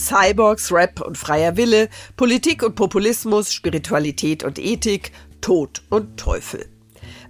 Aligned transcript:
Cyborgs, 0.00 0.72
Rap 0.72 1.00
und 1.00 1.18
freier 1.18 1.56
Wille, 1.56 1.88
Politik 2.16 2.62
und 2.62 2.74
Populismus, 2.74 3.52
Spiritualität 3.52 4.42
und 4.42 4.58
Ethik, 4.58 5.12
Tod 5.40 5.82
und 5.90 6.18
Teufel. 6.18 6.66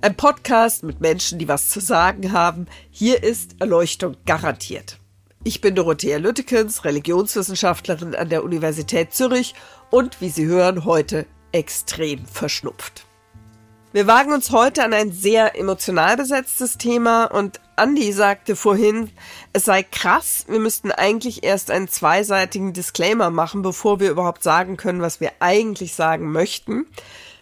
Ein 0.01 0.17
Podcast 0.17 0.83
mit 0.83 1.01
Menschen, 1.01 1.38
die 1.38 1.48
was 1.48 1.69
zu 1.69 1.80
sagen 1.80 2.33
haben. 2.33 2.67
Hier 2.91 3.22
ist 3.22 3.56
Erleuchtung 3.59 4.17
garantiert. 4.25 4.98
Ich 5.43 5.61
bin 5.61 5.75
Dorothea 5.75 6.19
Lüttekens, 6.19 6.85
Religionswissenschaftlerin 6.85 8.15
an 8.15 8.29
der 8.29 8.44
Universität 8.44 9.12
Zürich 9.12 9.54
und, 9.90 10.21
wie 10.21 10.29
Sie 10.29 10.47
hören, 10.47 10.84
heute 10.84 11.26
extrem 11.52 12.25
verschnupft. 12.25 13.04
Wir 13.93 14.07
wagen 14.07 14.33
uns 14.33 14.52
heute 14.52 14.84
an 14.84 14.93
ein 14.93 15.11
sehr 15.11 15.58
emotional 15.58 16.16
besetztes 16.16 16.79
Thema 16.79 17.25
und 17.25 17.61
Andy 17.80 18.12
sagte 18.12 18.56
vorhin, 18.56 19.10
es 19.55 19.65
sei 19.65 19.83
krass, 19.83 20.45
wir 20.48 20.61
müssten 20.61 20.93
eigentlich 20.93 21.45
erst 21.45 21.70
einen 21.70 21.89
zweiseitigen 21.89 22.75
Disclaimer 22.75 23.30
machen, 23.30 23.62
bevor 23.62 24.01
wir 24.01 24.11
überhaupt 24.11 24.43
sagen 24.43 24.77
können, 24.77 25.01
was 25.01 25.20
wir 25.20 25.33
eigentlich 25.41 25.95
sagen 25.95 26.30
möchten. 26.30 26.87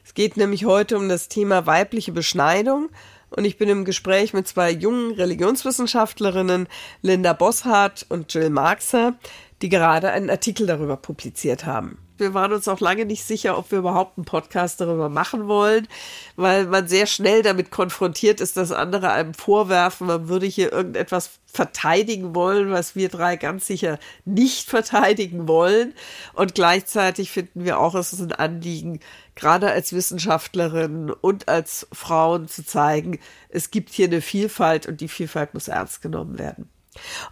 Es 0.05 0.15
geht 0.15 0.37
nämlich 0.37 0.65
heute 0.65 0.97
um 0.97 1.09
das 1.09 1.27
Thema 1.29 1.67
weibliche 1.67 2.13
Beschneidung 2.13 2.89
und 3.31 3.45
ich 3.45 3.59
bin 3.59 3.69
im 3.69 3.85
Gespräch 3.85 4.33
mit 4.33 4.47
zwei 4.47 4.71
jungen 4.71 5.13
Religionswissenschaftlerinnen, 5.13 6.69
Linda 7.03 7.33
Bosshardt 7.33 8.07
und 8.09 8.33
Jill 8.33 8.51
Marxer, 8.51 9.15
die 9.61 9.69
gerade 9.69 10.11
einen 10.11 10.31
Artikel 10.31 10.69
darüber 10.69 10.97
publiziert 10.97 11.67
haben. 11.67 11.99
Wir 12.19 12.35
waren 12.35 12.53
uns 12.53 12.69
auch 12.69 12.81
lange 12.81 13.05
nicht 13.05 13.25
sicher, 13.25 13.57
ob 13.57 13.71
wir 13.71 13.79
überhaupt 13.79 14.19
einen 14.19 14.25
Podcast 14.25 14.81
darüber 14.81 15.09
machen 15.09 15.49
wollen, 15.49 15.89
weil 16.37 16.67
man 16.67 16.89
sehr 16.89 17.07
schnell 17.07 17.43
damit 17.43 17.71
konfrontiert 17.71 18.41
ist, 18.41 18.57
dass 18.57 18.73
andere 18.73 19.11
einem 19.11 19.35
vorwerfen, 19.35 20.09
man 20.09 20.29
würde 20.29 20.47
hier 20.47 20.73
irgendetwas 20.73 21.31
verteidigen 21.47 22.35
wollen, 22.35 22.71
was 22.71 22.95
wir 22.95 23.09
drei 23.09 23.37
ganz 23.37 23.67
sicher 23.67 23.99
nicht 24.25 24.69
verteidigen 24.69 25.49
wollen. 25.49 25.95
Und 26.35 26.55
gleichzeitig 26.55 27.31
finden 27.31 27.65
wir 27.65 27.79
auch, 27.79 27.95
es 27.95 28.13
ist 28.13 28.21
ein 28.21 28.33
Anliegen, 28.33 29.01
gerade 29.35 29.71
als 29.71 29.93
Wissenschaftlerin 29.93 31.11
und 31.11 31.49
als 31.49 31.87
Frauen 31.93 32.49
zu 32.49 32.65
zeigen, 32.65 33.19
es 33.49 33.71
gibt 33.71 33.91
hier 33.91 34.07
eine 34.07 34.21
Vielfalt 34.21 34.87
und 34.87 35.01
die 35.01 35.09
Vielfalt 35.09 35.55
muss 35.55 35.69
ernst 35.69 36.03
genommen 36.03 36.39
werden. 36.39 36.69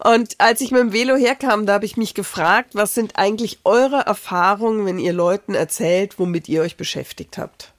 Und 0.02 0.34
als 0.38 0.60
ich 0.60 0.70
mit 0.70 0.80
dem 0.80 0.92
Velo 0.92 1.16
herkam, 1.16 1.66
da 1.66 1.74
habe 1.74 1.84
ich 1.84 1.96
mich 1.96 2.14
gefragt, 2.14 2.70
was 2.74 2.94
sind 2.94 3.16
eigentlich 3.16 3.60
eure 3.64 4.00
Erfahrungen, 4.00 4.86
wenn 4.86 4.98
ihr 4.98 5.12
Leuten 5.12 5.54
erzählt, 5.54 6.18
womit 6.18 6.48
ihr 6.48 6.62
euch 6.62 6.76
beschäftigt 6.76 7.38
habt? 7.38 7.72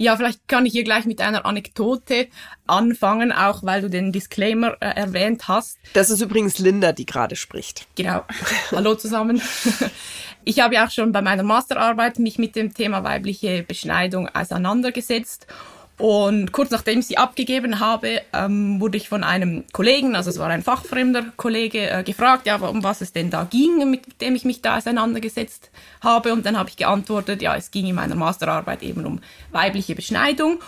Ja, 0.00 0.16
vielleicht 0.16 0.48
kann 0.48 0.64
ich 0.64 0.72
hier 0.72 0.84
gleich 0.84 1.04
mit 1.04 1.20
einer 1.20 1.44
Anekdote 1.44 2.28
anfangen, 2.66 3.32
auch 3.32 3.62
weil 3.64 3.82
du 3.82 3.90
den 3.90 4.12
Disclaimer 4.12 4.78
äh, 4.80 4.86
erwähnt 4.96 5.46
hast. 5.46 5.76
Das 5.92 6.08
ist 6.08 6.22
übrigens 6.22 6.58
Linda, 6.58 6.92
die 6.92 7.04
gerade 7.04 7.36
spricht. 7.36 7.86
Genau. 7.96 8.24
Hallo 8.72 8.94
zusammen. 8.94 9.42
Ich 10.42 10.60
habe 10.60 10.74
ja 10.74 10.86
auch 10.86 10.90
schon 10.90 11.12
bei 11.12 11.20
meiner 11.20 11.42
Masterarbeit 11.42 12.18
mich 12.18 12.38
mit 12.38 12.56
dem 12.56 12.72
Thema 12.72 13.04
weibliche 13.04 13.62
Beschneidung 13.62 14.26
auseinandergesetzt 14.26 15.46
und 16.00 16.52
kurz 16.52 16.70
nachdem 16.70 17.00
ich 17.00 17.06
sie 17.06 17.18
abgegeben 17.18 17.78
habe, 17.78 18.22
ähm, 18.32 18.80
wurde 18.80 18.96
ich 18.96 19.08
von 19.08 19.22
einem 19.22 19.64
Kollegen, 19.72 20.16
also 20.16 20.30
es 20.30 20.38
war 20.38 20.48
ein 20.48 20.62
fachfremder 20.62 21.26
Kollege, 21.36 21.90
äh, 21.90 22.02
gefragt, 22.02 22.46
ja, 22.46 22.56
um 22.56 22.82
was 22.82 23.02
es 23.02 23.12
denn 23.12 23.30
da 23.30 23.44
ging, 23.44 23.90
mit 23.90 24.20
dem 24.20 24.34
ich 24.34 24.44
mich 24.44 24.62
da 24.62 24.78
auseinandergesetzt 24.78 25.70
habe. 26.00 26.32
Und 26.32 26.46
dann 26.46 26.58
habe 26.58 26.70
ich 26.70 26.76
geantwortet, 26.76 27.42
ja, 27.42 27.54
es 27.54 27.70
ging 27.70 27.86
in 27.86 27.94
meiner 27.94 28.14
Masterarbeit 28.14 28.82
eben 28.82 29.04
um 29.04 29.20
weibliche 29.50 29.94
Beschneidung. 29.94 30.60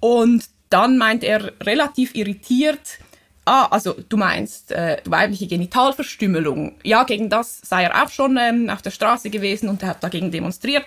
Und 0.00 0.44
dann 0.68 0.98
meint 0.98 1.24
er 1.24 1.52
relativ 1.62 2.14
irritiert, 2.14 2.98
ah, 3.44 3.66
also 3.70 3.94
du 4.08 4.16
meinst 4.16 4.72
äh, 4.72 4.98
weibliche 5.04 5.46
Genitalverstümmelung. 5.46 6.76
Ja, 6.82 7.04
gegen 7.04 7.30
das 7.30 7.60
sei 7.62 7.84
er 7.84 8.04
auch 8.04 8.10
schon 8.10 8.36
ähm, 8.36 8.68
auf 8.70 8.82
der 8.82 8.90
Straße 8.90 9.30
gewesen 9.30 9.68
und 9.68 9.82
er 9.82 9.90
hat 9.90 10.02
dagegen 10.02 10.30
demonstriert. 10.30 10.86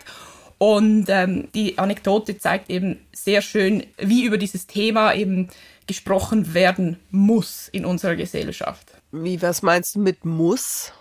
Und 0.58 1.06
ähm, 1.10 1.50
die 1.54 1.78
Anekdote 1.78 2.38
zeigt 2.38 2.70
eben 2.70 3.00
sehr 3.12 3.42
schön, 3.42 3.86
wie 3.98 4.24
über 4.24 4.38
dieses 4.38 4.68
Thema 4.68 5.14
eben 5.14 5.50
gesprochen 5.86 6.54
werden 6.54 6.98
muss 7.12 7.70
in 7.72 7.86
unserer 7.86 8.16
Gesellschaft. 8.16 8.94
Wie, 9.12 9.42
was 9.42 9.62
meinst 9.62 9.96
du 9.96 10.00
mit 10.00 10.26
muss? 10.26 10.92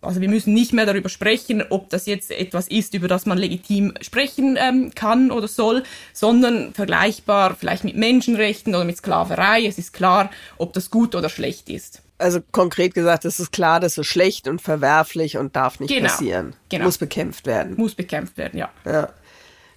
Also 0.00 0.20
wir 0.20 0.28
müssen 0.28 0.52
nicht 0.52 0.72
mehr 0.72 0.86
darüber 0.86 1.08
sprechen, 1.08 1.62
ob 1.70 1.88
das 1.90 2.06
jetzt 2.06 2.32
etwas 2.32 2.66
ist, 2.66 2.94
über 2.94 3.06
das 3.06 3.24
man 3.24 3.38
legitim 3.38 3.94
sprechen 4.00 4.56
ähm, 4.58 4.90
kann 4.94 5.30
oder 5.30 5.46
soll, 5.46 5.84
sondern 6.12 6.74
vergleichbar 6.74 7.54
vielleicht 7.54 7.84
mit 7.84 7.96
Menschenrechten 7.96 8.74
oder 8.74 8.84
mit 8.84 8.96
Sklaverei. 8.96 9.64
Es 9.64 9.78
ist 9.78 9.92
klar, 9.92 10.30
ob 10.58 10.72
das 10.72 10.90
gut 10.90 11.14
oder 11.14 11.28
schlecht 11.28 11.68
ist 11.68 12.02
also 12.22 12.40
konkret 12.52 12.94
gesagt, 12.94 13.24
es 13.24 13.40
ist 13.40 13.52
klar, 13.52 13.80
das 13.80 13.98
ist 13.98 14.06
schlecht 14.06 14.48
und 14.48 14.62
verwerflich 14.62 15.36
und 15.36 15.56
darf 15.56 15.80
nicht 15.80 15.90
genau, 15.90 16.08
passieren. 16.08 16.54
Genau. 16.68 16.84
Muss 16.84 16.98
bekämpft 16.98 17.46
werden. 17.46 17.76
Muss 17.76 17.94
bekämpft 17.94 18.36
werden, 18.36 18.58
ja. 18.58 18.70
Ja. 18.84 19.10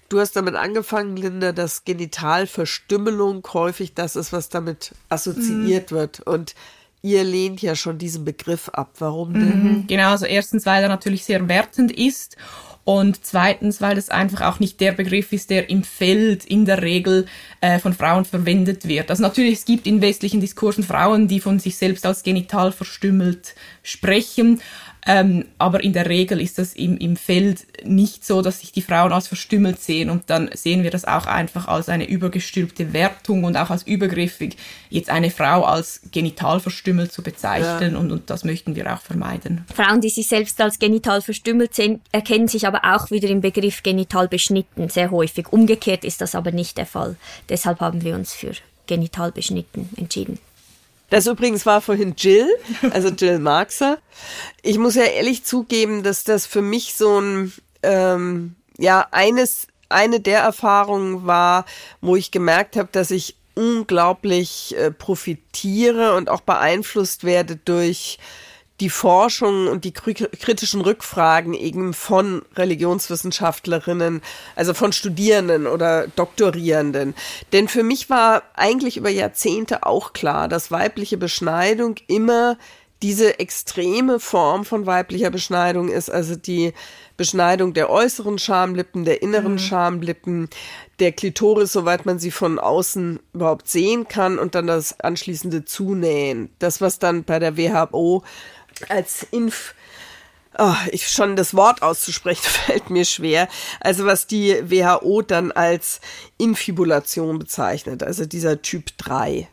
Du 0.07 0.19
hast 0.19 0.35
damit 0.35 0.55
angefangen, 0.55 1.17
Linda, 1.17 1.51
dass 1.51 1.83
Genitalverstümmelung 1.83 3.45
häufig 3.53 3.95
das 3.95 4.15
ist, 4.15 4.31
was 4.31 4.49
damit 4.49 4.91
assoziiert 5.09 5.91
mhm. 5.91 5.95
wird. 5.95 6.19
Und 6.19 6.53
ihr 7.01 7.23
lehnt 7.23 7.61
ja 7.61 7.75
schon 7.75 7.97
diesen 7.97 8.23
Begriff 8.23 8.69
ab. 8.69 8.91
Warum 8.99 9.33
denn? 9.33 9.63
Mhm, 9.63 9.87
genau, 9.87 10.11
also 10.11 10.25
erstens, 10.25 10.65
weil 10.67 10.83
er 10.83 10.89
natürlich 10.89 11.25
sehr 11.25 11.47
wertend 11.49 11.91
ist 11.91 12.37
und 12.85 13.25
zweitens, 13.25 13.81
weil 13.81 13.97
es 13.97 14.09
einfach 14.09 14.41
auch 14.41 14.59
nicht 14.59 14.79
der 14.79 14.91
Begriff 14.91 15.33
ist, 15.33 15.49
der 15.49 15.71
im 15.71 15.83
Feld 15.83 16.45
in 16.45 16.65
der 16.65 16.83
Regel 16.83 17.25
äh, 17.59 17.79
von 17.79 17.93
Frauen 17.93 18.25
verwendet 18.25 18.87
wird. 18.87 19.09
Also 19.09 19.23
natürlich, 19.23 19.55
es 19.55 19.65
gibt 19.65 19.87
in 19.87 20.01
westlichen 20.01 20.39
Diskursen 20.39 20.83
Frauen, 20.83 21.27
die 21.27 21.39
von 21.39 21.57
sich 21.57 21.77
selbst 21.77 22.05
als 22.05 22.21
genital 22.21 22.71
verstümmelt 22.71 23.55
sprechen, 23.81 24.61
ähm, 25.05 25.45
aber 25.59 25.83
in 25.83 25.93
der 25.93 26.09
Regel 26.09 26.41
ist 26.41 26.57
das 26.57 26.73
im, 26.73 26.97
im 26.97 27.15
Feld 27.15 27.65
nicht 27.83 28.25
so, 28.25 28.41
dass 28.41 28.61
sich 28.61 28.71
die 28.71 28.81
Frauen 28.81 29.13
als 29.13 29.27
verstümmelt 29.27 29.79
sehen 29.79 30.09
und 30.09 30.29
dann 30.29 30.49
sehen 30.53 30.83
wir 30.83 30.89
das 30.89 31.05
auch 31.05 31.27
einfach 31.27 31.67
als 31.67 31.89
eine 31.89 32.07
übergestülpte 32.07 32.91
Wertung 32.93 33.43
und 33.43 33.55
auch 33.55 33.69
als 33.69 33.83
übergriffig, 33.83 34.57
jetzt 34.89 35.09
eine 35.09 35.29
Frau 35.29 35.63
als 35.63 36.01
genital 36.11 36.59
verstümmelt 36.59 37.11
zu 37.11 37.21
bezeichnen 37.21 37.93
ja. 37.93 37.99
und, 37.99 38.11
und 38.11 38.29
das 38.29 38.43
möchten 38.43 38.75
wir 38.75 38.91
auch 38.91 39.01
vermeiden. 39.01 39.65
Frauen, 39.73 40.01
die 40.01 40.09
sich 40.09 40.27
selbst 40.27 40.59
als 40.59 40.79
genital 40.79 41.21
verstümmelt 41.21 41.75
sehen, 41.75 42.01
erkennen 42.11 42.47
sich 42.47 42.65
aber 42.65 42.81
auch 42.95 43.11
wieder 43.11 43.29
im 43.29 43.41
Begriff 43.41 43.83
genital 43.83 44.27
beschnitten 44.27 44.89
sehr 44.89 45.11
häufig. 45.11 45.51
Umgekehrt 45.51 46.03
ist 46.03 46.21
das 46.21 46.33
aber 46.33 46.51
nicht 46.51 46.77
der 46.77 46.85
Fall. 46.85 47.15
Deshalb 47.49 47.79
haben 47.79 48.03
wir 48.03 48.15
uns 48.15 48.33
für 48.33 48.53
genital 48.87 49.31
beschnitten 49.31 49.89
entschieden. 49.97 50.39
Das 51.15 51.27
übrigens 51.27 51.65
war 51.65 51.79
vorhin 51.79 52.15
Jill, 52.17 52.45
also 52.91 53.07
Jill 53.07 53.39
Marxer. 53.39 53.99
Ich 54.63 54.77
muss 54.77 54.95
ja 54.95 55.03
ehrlich 55.03 55.45
zugeben, 55.45 56.03
dass 56.03 56.25
das 56.25 56.45
für 56.45 56.61
mich 56.61 56.93
so 56.93 57.21
ein, 57.21 57.53
ähm, 57.83 58.55
ja, 58.77 59.07
eines, 59.11 59.67
eine 59.87 60.19
der 60.19 60.39
Erfahrungen 60.39 61.25
war, 61.25 61.63
wo 62.01 62.17
ich 62.17 62.31
gemerkt 62.31 62.75
habe, 62.75 62.89
dass 62.91 63.11
ich 63.11 63.37
unglaublich 63.53 64.75
äh, 64.77 64.91
profitiere 64.91 66.15
und 66.15 66.29
auch 66.29 66.41
beeinflusst 66.41 67.23
werde 67.23 67.55
durch 67.55 68.19
die 68.81 68.89
Forschung 68.89 69.67
und 69.67 69.85
die 69.85 69.93
kritischen 69.93 70.81
Rückfragen 70.81 71.53
eben 71.53 71.93
von 71.93 72.41
Religionswissenschaftlerinnen, 72.55 74.21
also 74.55 74.73
von 74.73 74.91
Studierenden 74.91 75.65
oder 75.65 76.07
Doktorierenden. 76.07 77.15
Denn 77.53 77.69
für 77.69 77.83
mich 77.83 78.09
war 78.09 78.43
eigentlich 78.53 78.97
über 78.97 79.09
Jahrzehnte 79.09 79.85
auch 79.85 80.11
klar, 80.11 80.49
dass 80.49 80.71
weibliche 80.71 81.17
Beschneidung 81.17 81.95
immer 82.07 82.57
diese 83.01 83.39
extreme 83.39 84.19
Form 84.19 84.65
von 84.65 84.85
weiblicher 84.85 85.29
Beschneidung 85.29 85.89
ist, 85.89 86.09
also 86.09 86.35
die 86.35 86.73
Beschneidung 87.17 87.73
der 87.73 87.89
äußeren 87.89 88.39
Schamlippen, 88.39 89.05
der 89.05 89.21
inneren 89.21 89.53
mhm. 89.53 89.59
Schamlippen, 89.59 90.49
der 90.99 91.11
Klitoris, 91.11 91.71
soweit 91.71 92.05
man 92.05 92.19
sie 92.19 92.31
von 92.31 92.57
außen 92.57 93.19
überhaupt 93.33 93.67
sehen 93.67 94.07
kann, 94.07 94.39
und 94.39 94.55
dann 94.55 94.67
das 94.67 94.99
anschließende 94.99 95.65
Zunähen. 95.65 96.49
Das, 96.59 96.81
was 96.81 96.99
dann 96.99 97.23
bei 97.23 97.37
der 97.39 97.57
WHO 97.57 98.23
als 98.89 99.25
Inf 99.31 99.73
Oh, 100.57 100.73
ich 100.91 101.09
schon 101.09 101.35
das 101.35 101.53
Wort 101.53 101.81
auszusprechen 101.81 102.43
fällt 102.43 102.89
mir 102.89 103.03
schwer. 103.03 103.49
Also 103.81 104.05
was 104.05 104.25
die 104.25 104.55
WHO 104.63 105.21
dann 105.21 105.51
als 105.51 105.99
Infibulation 106.37 107.39
bezeichnet, 107.39 108.03
also 108.03 108.25
dieser 108.25 108.61
Typ 108.61 108.97
3. 108.97 109.49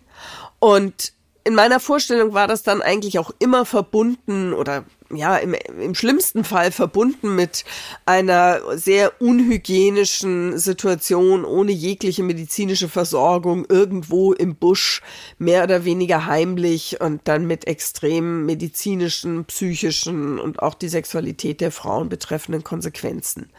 Und 0.60 1.12
in 1.44 1.56
meiner 1.56 1.80
Vorstellung 1.80 2.34
war 2.34 2.46
das 2.46 2.62
dann 2.62 2.82
eigentlich 2.82 3.18
auch 3.18 3.32
immer 3.40 3.66
verbunden 3.66 4.52
oder 4.52 4.84
ja, 5.14 5.36
im, 5.36 5.54
im 5.54 5.94
schlimmsten 5.94 6.44
Fall 6.44 6.72
verbunden 6.72 7.34
mit 7.34 7.64
einer 8.06 8.60
sehr 8.76 9.20
unhygienischen 9.20 10.58
Situation 10.58 11.44
ohne 11.44 11.72
jegliche 11.72 12.22
medizinische 12.22 12.88
Versorgung 12.88 13.66
irgendwo 13.68 14.32
im 14.32 14.54
Busch, 14.54 15.02
mehr 15.38 15.64
oder 15.64 15.84
weniger 15.84 16.26
heimlich 16.26 17.00
und 17.00 17.22
dann 17.24 17.46
mit 17.46 17.66
extremen 17.66 18.46
medizinischen, 18.46 19.44
psychischen 19.44 20.38
und 20.38 20.60
auch 20.60 20.74
die 20.74 20.88
Sexualität 20.88 21.60
der 21.60 21.72
Frauen 21.72 22.08
betreffenden 22.08 22.64
Konsequenzen. 22.64 23.50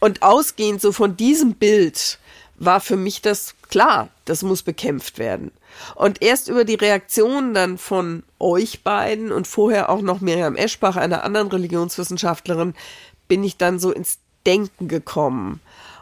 Und 0.00 0.22
ausgehend 0.22 0.80
so 0.80 0.92
von 0.92 1.16
diesem 1.16 1.54
Bild 1.54 2.18
war 2.56 2.80
für 2.80 2.96
mich 2.96 3.22
das 3.22 3.54
klar, 3.68 4.08
das 4.24 4.42
muss 4.42 4.62
bekämpft 4.62 5.18
werden. 5.18 5.50
Und 5.94 6.22
erst 6.22 6.48
über 6.48 6.64
die 6.64 6.74
Reaktion 6.74 7.54
dann 7.54 7.78
von 7.78 8.22
euch 8.38 8.82
beiden 8.82 9.32
und 9.32 9.46
vorher 9.46 9.90
auch 9.90 10.02
noch 10.02 10.20
Miriam 10.20 10.56
Eschbach, 10.56 10.96
einer 10.96 11.24
anderen 11.24 11.48
Religionswissenschaftlerin, 11.48 12.74
bin 13.28 13.44
ich 13.44 13.56
dann 13.56 13.78
so 13.78 13.90
ins 13.90 14.18
Denken 14.46 14.88
gekommen. 14.88 15.60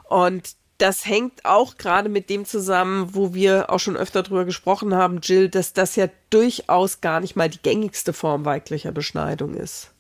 Und 0.08 0.56
das 0.78 1.06
hängt 1.06 1.44
auch 1.44 1.76
gerade 1.76 2.08
mit 2.08 2.28
dem 2.28 2.44
zusammen, 2.44 3.14
wo 3.14 3.34
wir 3.34 3.70
auch 3.70 3.78
schon 3.78 3.96
öfter 3.96 4.24
drüber 4.24 4.44
gesprochen 4.44 4.94
haben, 4.94 5.20
Jill, 5.22 5.48
dass 5.48 5.72
das 5.72 5.94
ja 5.94 6.08
durchaus 6.30 7.00
gar 7.00 7.20
nicht 7.20 7.36
mal 7.36 7.48
die 7.48 7.62
gängigste 7.62 8.12
Form 8.12 8.44
weiblicher 8.44 8.90
Beschneidung 8.90 9.54
ist. 9.54 9.92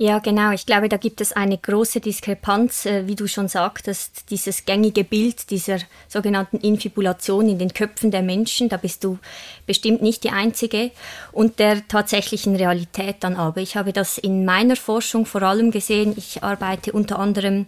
Ja, 0.00 0.20
genau. 0.20 0.52
Ich 0.52 0.64
glaube, 0.64 0.88
da 0.88 0.96
gibt 0.96 1.20
es 1.20 1.32
eine 1.32 1.58
große 1.58 1.98
Diskrepanz, 1.98 2.86
äh, 2.86 3.08
wie 3.08 3.16
du 3.16 3.26
schon 3.26 3.48
sagtest, 3.48 4.30
dieses 4.30 4.64
gängige 4.64 5.02
Bild 5.02 5.50
dieser 5.50 5.78
sogenannten 6.06 6.58
Infibulation 6.58 7.48
in 7.48 7.58
den 7.58 7.74
Köpfen 7.74 8.12
der 8.12 8.22
Menschen, 8.22 8.68
da 8.68 8.76
bist 8.76 9.02
du 9.02 9.18
bestimmt 9.66 10.00
nicht 10.00 10.22
die 10.22 10.30
Einzige, 10.30 10.92
und 11.32 11.58
der 11.58 11.88
tatsächlichen 11.88 12.54
Realität 12.54 13.16
dann 13.20 13.34
aber. 13.34 13.60
Ich 13.60 13.74
habe 13.74 13.92
das 13.92 14.18
in 14.18 14.44
meiner 14.44 14.76
Forschung 14.76 15.26
vor 15.26 15.42
allem 15.42 15.72
gesehen. 15.72 16.14
Ich 16.16 16.44
arbeite 16.44 16.92
unter 16.92 17.18
anderem 17.18 17.66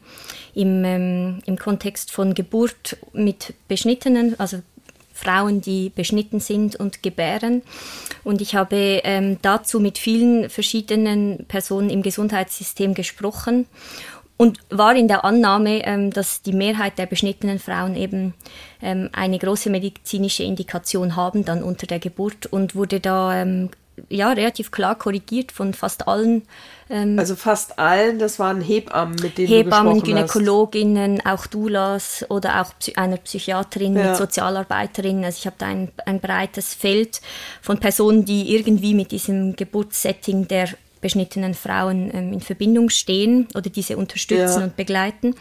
im, 0.54 0.84
ähm, 0.84 1.42
im 1.46 1.58
Kontext 1.58 2.12
von 2.12 2.34
Geburt 2.34 2.96
mit 3.12 3.54
Beschnittenen, 3.66 4.38
also 4.38 4.62
Frauen, 5.20 5.61
die 5.61 5.90
beschnitten 5.90 6.40
sind 6.40 6.76
und 6.76 7.02
gebären. 7.02 7.62
Und 8.25 8.40
ich 8.40 8.55
habe 8.55 9.00
ähm, 9.05 9.38
dazu 9.43 9.81
mit 9.81 9.99
vielen 9.99 10.50
verschiedenen 10.50 11.44
Personen 11.46 11.90
im 11.90 12.02
Gesundheitssystem 12.02 12.94
gesprochen 12.94 13.67
und 14.37 14.58
war 14.70 14.96
in 14.96 15.06
der 15.06 15.25
Annahme, 15.26 15.84
ähm, 15.84 16.11
dass 16.11 16.40
die 16.40 16.55
Mehrheit 16.55 16.99
der 16.99 17.05
beschnittenen 17.05 17.58
Frauen 17.58 17.94
eben 17.94 18.32
ähm, 18.81 19.11
eine 19.12 19.38
große 19.38 19.69
medizinische 19.69 20.44
Indikation 20.44 21.14
haben 21.14 21.44
dann 21.44 21.62
unter 21.62 21.87
der 21.87 21.99
Geburt 21.99 22.46
und 22.46 22.75
wurde 22.75 23.00
da 23.00 23.43
ähm, 23.43 23.69
ja 24.08 24.31
relativ 24.32 24.70
klar 24.70 24.97
korrigiert 24.97 25.52
von 25.52 25.75
fast 25.75 26.08
allen 26.08 26.43
ähm, 26.91 27.19
also 27.19 27.37
fast 27.37 27.79
allen, 27.79 28.19
das 28.19 28.38
waren 28.38 28.61
Hebammen, 28.61 29.17
mit 29.23 29.38
denen 29.38 29.49
Hebammen, 29.49 30.00
du 30.00 30.06
Gynäkologinnen, 30.06 31.25
auch 31.25 31.47
Doulas 31.47 32.26
oder 32.29 32.61
auch 32.61 32.73
einer 32.97 33.17
Psychiaterin 33.17 33.97
ja. 33.97 34.08
mit 34.08 34.17
Sozialarbeiterinnen. 34.17 35.25
Also 35.25 35.38
ich 35.38 35.47
habe 35.47 35.56
da 35.58 35.67
ein, 35.67 35.93
ein 36.05 36.19
breites 36.19 36.75
Feld 36.75 37.20
von 37.62 37.79
Personen, 37.79 38.25
die 38.25 38.55
irgendwie 38.55 38.94
mit 38.94 39.12
diesem 39.12 39.55
Geburtssetting 39.55 40.49
der 40.49 40.69
beschnittenen 41.00 41.55
Frauen 41.55 42.11
ähm, 42.12 42.32
in 42.32 42.41
Verbindung 42.41 42.91
stehen 42.91 43.47
oder 43.55 43.70
diese 43.70 43.97
unterstützen 43.97 44.58
ja. 44.58 44.64
und 44.64 44.76
begleiten. 44.76 45.37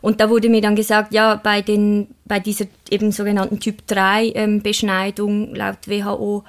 Und 0.00 0.20
da 0.20 0.30
wurde 0.30 0.48
mir 0.48 0.60
dann 0.60 0.76
gesagt, 0.76 1.12
ja, 1.12 1.34
bei, 1.34 1.62
den, 1.62 2.08
bei 2.24 2.38
dieser 2.38 2.66
eben 2.90 3.10
sogenannten 3.10 3.58
Typ 3.58 3.86
3 3.86 4.32
ähm, 4.34 4.62
Beschneidung 4.62 5.54
laut 5.54 5.88
WHO 5.88 6.44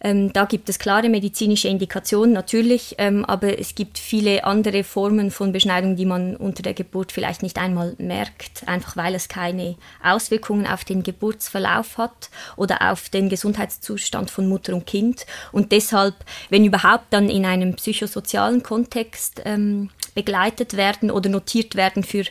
ähm, 0.00 0.32
da 0.32 0.44
gibt 0.44 0.68
es 0.68 0.78
klare 0.78 1.08
medizinische 1.08 1.68
Indikationen 1.68 2.32
natürlich, 2.32 2.94
ähm, 2.98 3.24
aber 3.24 3.58
es 3.58 3.74
gibt 3.74 3.98
viele 3.98 4.44
andere 4.44 4.84
Formen 4.84 5.30
von 5.30 5.52
Beschneidung, 5.52 5.96
die 5.96 6.06
man 6.06 6.36
unter 6.36 6.62
der 6.62 6.74
Geburt 6.74 7.10
vielleicht 7.10 7.42
nicht 7.42 7.58
einmal 7.58 7.94
merkt, 7.98 8.66
einfach 8.66 8.96
weil 8.96 9.14
es 9.14 9.28
keine 9.28 9.76
Auswirkungen 10.02 10.66
auf 10.66 10.84
den 10.84 11.02
Geburtsverlauf 11.02 11.98
hat 11.98 12.30
oder 12.56 12.90
auf 12.92 13.08
den 13.08 13.28
Gesundheitszustand 13.28 14.30
von 14.30 14.48
Mutter 14.48 14.72
und 14.74 14.86
Kind 14.86 15.26
und 15.50 15.72
deshalb, 15.72 16.14
wenn 16.48 16.64
überhaupt, 16.64 17.06
dann 17.10 17.28
in 17.28 17.44
einem 17.44 17.74
psychosozialen 17.74 18.62
Kontext 18.62 19.42
ähm, 19.44 19.90
begleitet 20.18 20.76
werden 20.76 21.12
oder 21.12 21.30
notiert 21.30 21.76
werden 21.76 22.02
für, 22.02 22.24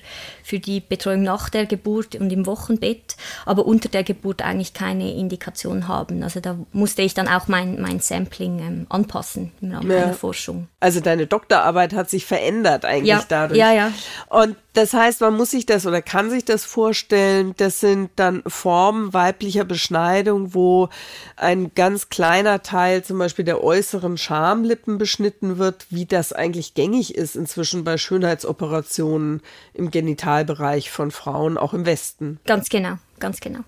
für 0.44 0.60
die 0.60 0.81
Betreuung 0.81 1.24
nach 1.24 1.50
der 1.50 1.66
Geburt 1.66 2.16
und 2.16 2.34
im 2.34 2.46
Wochenbett, 2.46 3.16
aber 3.46 3.66
unter 3.66 3.88
der 3.88 4.04
Geburt 4.04 4.42
eigentlich 4.42 4.74
keine 4.74 5.13
Indikation 5.13 5.88
haben. 5.88 6.22
Also 6.22 6.42
da 6.42 6.58
musste 6.74 7.02
ich 7.02 7.13
dann 7.13 7.30
auch 7.30 7.48
mein, 7.48 7.56
mein 7.65 8.00
Sampling 8.00 8.59
ähm, 8.59 8.86
anpassen 8.89 9.51
im 9.62 9.71
Rahmen 9.71 9.92
ja. 9.92 10.00
meiner 10.00 10.13
Forschung. 10.13 10.68
Also 10.80 11.00
deine 11.00 11.27
Doktorarbeit 11.27 11.94
hat 11.94 12.09
sich 12.09 12.25
verändert 12.25 12.86
eigentlich 12.86 13.07
ja. 13.07 13.24
dadurch. 13.27 13.59
Ja, 13.59 13.71
ja. 13.71 13.92
Und 14.30 14.56
das 14.74 14.94
heißt, 14.94 15.21
man 15.21 15.36
muss 15.36 15.51
sich 15.51 15.65
das 15.65 15.86
oder 15.88 16.01
kann 16.01 16.30
sich 16.30 16.45
das 16.45 16.63
vorstellen, 16.63 17.54
das 17.57 17.80
sind 17.80 18.12
dann 18.15 18.44
Formen 18.45 19.13
weiblicher 19.13 19.65
Beschneidung, 19.65 20.54
wo 20.54 20.89
ein 21.36 21.71
ganz 21.74 22.09
kleiner 22.09 22.62
Teil 22.62 23.04
zum 23.04 23.18
Beispiel 23.18 23.45
der 23.45 23.63
äußeren 23.63 24.18
Schamlippen 24.18 24.98
beschnitten 24.98 25.57
wird, 25.57 25.88
wie 25.89 26.06
das 26.06 26.31
eigentlich 26.31 26.75
gängig 26.75 27.15
ist 27.15 27.36
inzwischen 27.36 27.83
bei 27.83 27.98
Schönheitsoperationen 27.98 29.42
im 29.74 29.89
Genitalbereich 29.89 30.92
von 30.92 31.12
Frauen, 31.12 31.57
auch 31.57 31.74
im 31.74 31.86
Westen. 31.86 32.39
Ganz 32.45 32.69
genau, 32.69 32.98
ganz 33.19 33.39
genau. 33.39 33.62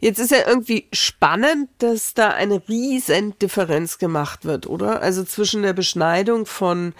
Jetzt 0.00 0.18
ist 0.18 0.30
ja 0.30 0.38
irgendwie 0.46 0.86
spannend, 0.92 1.68
dass 1.78 2.14
da 2.14 2.30
eine 2.30 2.62
riesen 2.68 3.38
Differenz 3.38 3.98
gemacht 3.98 4.44
wird, 4.46 4.66
oder? 4.66 5.02
Also 5.02 5.24
zwischen 5.24 5.62
der 5.62 5.74
Beschneidung 5.74 6.46
von 6.46 6.94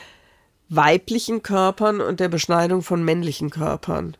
weiblichen 0.68 1.42
Körpern 1.42 2.00
und 2.00 2.20
der 2.20 2.28
Beschneidung 2.28 2.82
von 2.82 3.02
männlichen 3.02 3.50
Körpern. 3.50 4.16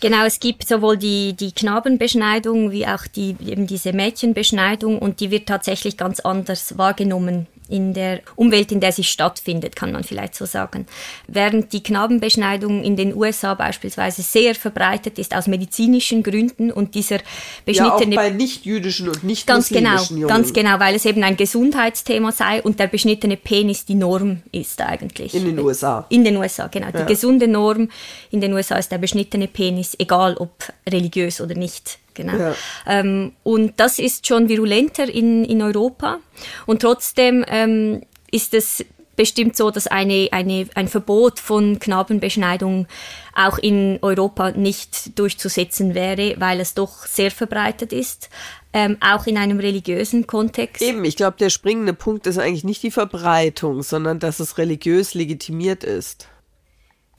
Genau, 0.00 0.24
es 0.24 0.40
gibt 0.40 0.66
sowohl 0.66 0.98
die, 0.98 1.34
die 1.34 1.52
Knabenbeschneidung 1.52 2.72
wie 2.72 2.86
auch 2.86 3.06
die, 3.06 3.36
eben 3.46 3.66
diese 3.66 3.92
Mädchenbeschneidung 3.92 4.98
und 4.98 5.20
die 5.20 5.30
wird 5.30 5.46
tatsächlich 5.46 5.96
ganz 5.96 6.20
anders 6.20 6.76
wahrgenommen 6.76 7.46
in 7.68 7.94
der 7.94 8.20
Umwelt, 8.36 8.72
in 8.72 8.80
der 8.80 8.92
sie 8.92 9.04
stattfindet, 9.04 9.76
kann 9.76 9.92
man 9.92 10.04
vielleicht 10.04 10.34
so 10.34 10.44
sagen. 10.44 10.86
Während 11.26 11.72
die 11.72 11.82
Knabenbeschneidung 11.82 12.82
in 12.82 12.96
den 12.96 13.14
USA 13.14 13.54
beispielsweise 13.54 14.22
sehr 14.22 14.54
verbreitet 14.54 15.18
ist 15.18 15.34
aus 15.34 15.46
medizinischen 15.46 16.22
Gründen 16.22 16.70
und 16.70 16.94
dieser 16.94 17.18
beschnittene... 17.64 18.14
Ja, 18.14 18.20
auch 18.20 18.24
bei 18.24 18.30
nicht-jüdischen 18.30 19.08
und 19.08 19.24
nicht 19.24 19.46
Ganz 19.46 19.68
genau, 19.68 20.02
Jungen. 20.02 20.28
ganz 20.28 20.52
genau, 20.52 20.78
weil 20.78 20.94
es 20.94 21.04
eben 21.04 21.22
ein 21.22 21.36
Gesundheitsthema 21.36 22.32
sei 22.32 22.62
und 22.62 22.78
der 22.78 22.86
beschnittene 22.86 23.36
Penis 23.36 23.84
die 23.84 23.94
Norm 23.94 24.42
ist 24.52 24.80
eigentlich. 24.80 25.34
In 25.34 25.44
den 25.44 25.58
USA. 25.58 26.06
In 26.10 26.24
den 26.24 26.36
USA, 26.36 26.66
genau. 26.66 26.88
Ja. 26.88 27.00
Die 27.00 27.06
gesunde 27.06 27.48
Norm 27.48 27.88
in 28.30 28.40
den 28.40 28.52
USA 28.52 28.76
ist 28.76 28.92
der 28.92 28.98
beschnittene 28.98 29.48
Penis, 29.48 29.96
egal 29.98 30.36
ob 30.36 30.52
religiös 30.88 31.40
oder 31.40 31.54
nicht 31.54 31.98
Genau. 32.14 32.36
Ja. 32.36 32.54
Ähm, 32.86 33.32
und 33.42 33.74
das 33.78 33.98
ist 33.98 34.26
schon 34.26 34.48
virulenter 34.48 35.08
in, 35.08 35.44
in 35.44 35.62
Europa. 35.62 36.18
Und 36.66 36.82
trotzdem 36.82 37.44
ähm, 37.48 38.02
ist 38.30 38.54
es 38.54 38.84
bestimmt 39.16 39.56
so, 39.56 39.70
dass 39.70 39.86
eine, 39.86 40.28
eine, 40.32 40.66
ein 40.74 40.88
Verbot 40.88 41.40
von 41.40 41.78
Knabenbeschneidung 41.78 42.86
auch 43.34 43.58
in 43.58 43.98
Europa 44.02 44.52
nicht 44.52 45.18
durchzusetzen 45.18 45.94
wäre, 45.94 46.34
weil 46.38 46.60
es 46.60 46.74
doch 46.74 47.06
sehr 47.06 47.30
verbreitet 47.30 47.92
ist, 47.92 48.28
ähm, 48.72 48.96
auch 49.00 49.26
in 49.26 49.38
einem 49.38 49.60
religiösen 49.60 50.26
Kontext. 50.26 50.82
Eben, 50.82 51.04
ich 51.04 51.16
glaube, 51.16 51.36
der 51.38 51.50
springende 51.50 51.94
Punkt 51.94 52.26
ist 52.26 52.38
eigentlich 52.38 52.64
nicht 52.64 52.82
die 52.82 52.90
Verbreitung, 52.90 53.82
sondern 53.82 54.18
dass 54.18 54.40
es 54.40 54.58
religiös 54.58 55.14
legitimiert 55.14 55.84
ist. 55.84 56.28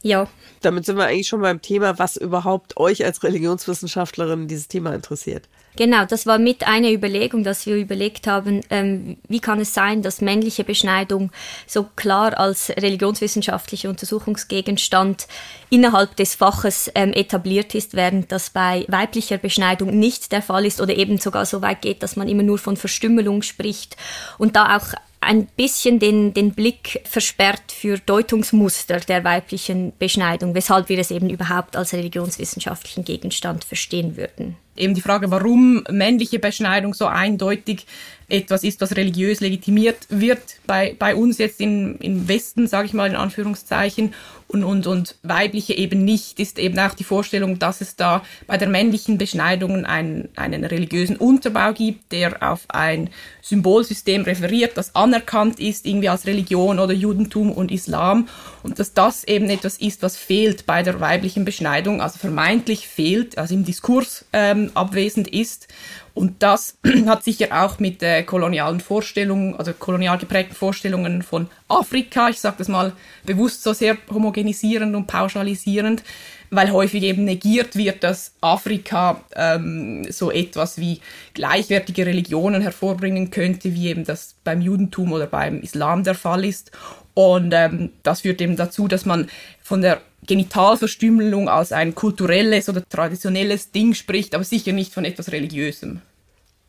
Ja. 0.06 0.28
Damit 0.62 0.86
sind 0.86 0.98
wir 0.98 1.06
eigentlich 1.06 1.28
schon 1.28 1.42
beim 1.42 1.64
Thema, 1.64 1.98
was 1.98 2.16
überhaupt 2.16 2.78
euch 2.78 3.04
als 3.04 3.24
Religionswissenschaftlerin 3.24 4.48
dieses 4.48 4.68
Thema 4.68 4.94
interessiert. 4.94 5.50
Genau, 5.78 6.06
das 6.06 6.28
war 6.28 6.38
mit 6.38 6.68
einer 6.68 6.92
Überlegung, 6.92 7.44
dass 7.44 7.66
wir 7.66 7.76
überlegt 7.76 8.28
haben, 8.28 8.62
ähm, 8.70 9.18
wie 9.28 9.40
kann 9.40 9.60
es 9.60 9.74
sein, 9.74 10.04
dass 10.04 10.22
männliche 10.22 10.64
Beschneidung 10.64 11.32
so 11.66 11.88
klar 11.96 12.40
als 12.40 12.70
religionswissenschaftlicher 12.70 13.90
Untersuchungsgegenstand 13.90 15.28
innerhalb 15.72 16.16
des 16.18 16.36
Faches 16.36 16.92
ähm, 16.94 17.12
etabliert 17.12 17.74
ist, 17.74 17.96
während 17.96 18.32
das 18.32 18.52
bei 18.52 18.86
weiblicher 18.88 19.40
Beschneidung 19.40 19.98
nicht 19.98 20.32
der 20.32 20.44
Fall 20.44 20.68
ist 20.68 20.82
oder 20.82 20.96
eben 20.96 21.18
sogar 21.18 21.48
so 21.48 21.64
weit 21.64 21.82
geht, 21.82 22.04
dass 22.04 22.16
man 22.16 22.30
immer 22.30 22.44
nur 22.44 22.60
von 22.60 22.78
Verstümmelung 22.78 23.42
spricht 23.42 23.98
und 24.38 24.56
da 24.56 24.78
auch 24.78 24.94
ein 25.26 25.48
bisschen 25.48 26.00
den, 26.00 26.34
den 26.34 26.54
Blick 26.54 27.02
versperrt 27.04 27.72
für 27.72 27.98
Deutungsmuster 27.98 29.00
der 29.00 29.24
weiblichen 29.24 29.94
Beschneidung, 29.98 30.54
weshalb 30.54 30.90
wir 30.90 31.00
es 31.00 31.12
eben 31.12 31.30
überhaupt 31.30 31.76
als 31.76 31.94
religionswissenschaftlichen 31.94 33.04
Gegenstand 33.04 33.64
verstehen 33.64 34.16
würden. 34.16 34.56
Eben 34.76 34.94
die 34.94 35.02
Frage, 35.02 35.32
warum 35.32 35.84
männliche 35.90 36.40
Beschneidung 36.40 36.94
so 36.94 37.06
eindeutig 37.06 37.86
etwas 38.28 38.64
ist, 38.64 38.82
was 38.82 38.96
religiös 38.96 39.40
legitimiert 39.40 39.98
wird, 40.10 40.42
bei, 40.66 40.96
bei 40.98 41.16
uns 41.16 41.38
jetzt 41.38 41.62
in, 41.62 41.98
im 41.98 42.28
Westen, 42.28 42.68
sage 42.68 42.88
ich 42.88 42.94
mal 42.94 43.10
in 43.10 43.16
Anführungszeichen, 43.16 44.14
und, 44.48 44.64
und, 44.64 44.86
und 44.86 45.16
weibliche 45.24 45.74
eben 45.74 46.06
nicht, 46.06 46.40
ist 46.40 46.60
eben 46.60 46.78
auch 46.78 46.94
die 46.94 47.04
Vorstellung, 47.04 47.58
dass 47.58 47.82
es 47.82 47.96
da 47.96 48.24
bei 48.46 48.58
der 48.58 48.70
männlichen 48.70 49.18
Beschneidung 49.18 49.86
einen, 49.86 50.30
einen 50.36 50.64
religiösen 50.64 51.18
Unterbau 51.18 51.74
gibt, 51.74 52.12
der 52.12 52.44
auf 52.44 52.66
ein 52.68 53.10
Symbolsystem 53.42 54.22
referiert, 54.22 54.78
das 54.78 54.96
anerkannt 54.96 55.60
ist, 55.60 55.88
irgendwie 55.88 56.10
als 56.10 56.28
Religion 56.28 56.80
oder 56.80 56.94
Judentum 56.94 57.52
und 57.52 57.72
Islam. 57.72 58.30
Und 58.62 58.78
dass 58.78 58.94
das 58.94 59.24
eben 59.24 59.50
etwas 59.50 59.78
ist, 59.78 60.04
was 60.04 60.16
fehlt 60.16 60.68
bei 60.68 60.84
der 60.84 61.00
weiblichen 61.00 61.44
Beschneidung, 61.44 62.02
also 62.02 62.20
vermeintlich 62.20 62.88
fehlt, 62.88 63.40
also 63.40 63.56
im 63.56 63.66
Diskurs 63.66 64.26
ähm, 64.32 64.65
abwesend 64.74 65.28
ist. 65.28 65.68
Und 66.14 66.42
das 66.42 66.78
hat 67.06 67.24
sicher 67.24 67.64
auch 67.64 67.80
mit 67.80 68.02
äh, 68.02 68.24
kolonialen 68.24 68.80
Vorstellungen, 68.80 69.56
also 69.58 69.74
kolonial 69.74 70.18
geprägten 70.18 70.56
Vorstellungen 70.56 71.22
von 71.22 71.48
Afrika, 71.68 72.30
ich 72.30 72.40
sage 72.40 72.56
das 72.60 72.70
mal 72.70 72.94
bewusst 73.26 73.64
so 73.64 73.74
sehr 73.74 73.98
homogenisierend 74.12 74.96
und 74.96 75.08
pauschalisierend, 75.08 76.04
weil 76.52 76.72
häufig 76.72 77.04
eben 77.04 77.26
negiert 77.26 77.76
wird, 77.76 78.04
dass 78.04 78.34
Afrika 78.40 79.22
ähm, 79.36 80.10
so 80.10 80.32
etwas 80.32 80.78
wie 80.78 81.02
gleichwertige 81.34 82.06
Religionen 82.06 82.62
hervorbringen 82.62 83.30
könnte, 83.30 83.74
wie 83.74 83.90
eben 83.90 84.06
das 84.06 84.36
beim 84.44 84.62
Judentum 84.62 85.12
oder 85.12 85.28
beim 85.28 85.60
Islam 85.62 86.04
der 86.04 86.16
Fall 86.16 86.46
ist. 86.46 86.72
Und 87.14 87.54
ähm, 87.54 87.92
das 88.04 88.22
führt 88.22 88.42
eben 88.42 88.58
dazu, 88.58 88.88
dass 88.88 89.06
man 89.06 89.30
von 89.62 89.82
der 89.82 90.02
Genitalverstümmelung 90.26 91.50
als 91.50 91.72
ein 91.72 91.96
kulturelles 91.96 92.70
oder 92.70 92.88
traditionelles 92.88 93.72
Ding 93.72 93.94
spricht, 93.94 94.36
aber 94.36 94.44
sicher 94.44 94.72
nicht 94.72 94.94
von 94.94 95.06
etwas 95.06 95.32
Religiösem. 95.32 96.02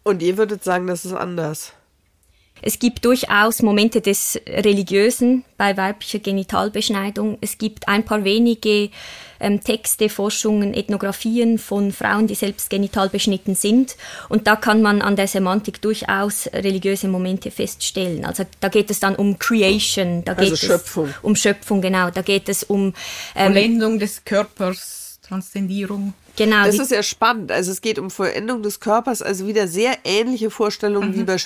Und 0.02 0.22
ihr 0.22 0.36
würdet 0.38 0.62
sagen, 0.62 0.86
das 0.86 1.04
ist 1.04 1.14
anders? 1.14 1.72
Es 2.62 2.78
gibt 2.78 3.04
durchaus 3.04 3.62
Momente 3.62 4.00
des 4.00 4.40
Religiösen 4.46 5.44
bei 5.56 5.76
weiblicher 5.76 6.18
Genitalbeschneidung. 6.18 7.38
Es 7.40 7.58
gibt 7.58 7.86
ein 7.88 8.04
paar 8.04 8.24
wenige 8.24 8.90
ähm, 9.40 9.62
Texte, 9.62 10.08
Forschungen, 10.08 10.74
Ethnografien 10.74 11.58
von 11.58 11.92
Frauen, 11.92 12.26
die 12.26 12.34
selbst 12.34 12.70
genital 12.70 13.08
beschnitten 13.08 13.54
sind. 13.54 13.96
Und 14.28 14.46
da 14.46 14.56
kann 14.56 14.82
man 14.82 15.02
an 15.02 15.16
der 15.16 15.28
Semantik 15.28 15.82
durchaus 15.82 16.48
religiöse 16.52 17.08
Momente 17.08 17.50
feststellen. 17.50 18.24
Also 18.24 18.44
da 18.60 18.68
geht 18.68 18.90
es 18.90 19.00
dann 19.00 19.16
um 19.16 19.38
Creation, 19.38 20.24
da 20.24 20.32
also 20.32 20.50
geht 20.50 20.58
Schöpfung. 20.58 21.08
es 21.08 21.14
um 21.22 21.36
Schöpfung, 21.36 21.80
genau. 21.82 22.10
Da 22.10 22.22
geht 22.22 22.48
es 22.48 22.64
um 22.64 22.94
ähm, 23.34 23.52
Vollendung 23.52 23.98
des 23.98 24.24
Körpers, 24.24 25.20
Transzendierung. 25.22 26.14
Genau. 26.36 26.64
Das 26.64 26.78
ist 26.78 26.90
ja 26.90 27.02
spannend. 27.02 27.52
Also 27.52 27.70
es 27.70 27.80
geht 27.80 27.98
um 27.98 28.10
Vollendung 28.10 28.62
des 28.62 28.80
Körpers, 28.80 29.22
also 29.22 29.46
wieder 29.46 29.68
sehr 29.68 29.98
ähnliche 30.04 30.50
Vorstellungen 30.50 31.10
mhm. 31.10 31.16
wie 31.16 31.24
bei 31.24 31.38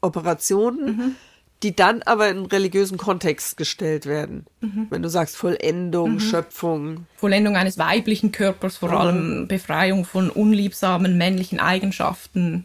Schönheitsoperationen. 0.00 0.96
Mhm 0.96 1.16
die 1.62 1.76
dann 1.76 2.00
aber 2.02 2.30
in 2.30 2.46
religiösen 2.46 2.96
Kontext 2.96 3.58
gestellt 3.58 4.06
werden. 4.06 4.46
Mhm. 4.60 4.86
Wenn 4.88 5.02
du 5.02 5.10
sagst 5.10 5.36
Vollendung, 5.36 6.14
mhm. 6.14 6.20
Schöpfung. 6.20 7.06
Vollendung 7.16 7.54
eines 7.56 7.76
weiblichen 7.76 8.32
Körpers, 8.32 8.78
vor 8.78 8.92
mhm. 8.92 8.96
allem 8.96 9.46
Befreiung 9.46 10.06
von 10.06 10.30
unliebsamen 10.30 11.18
männlichen 11.18 11.60
Eigenschaften. 11.60 12.64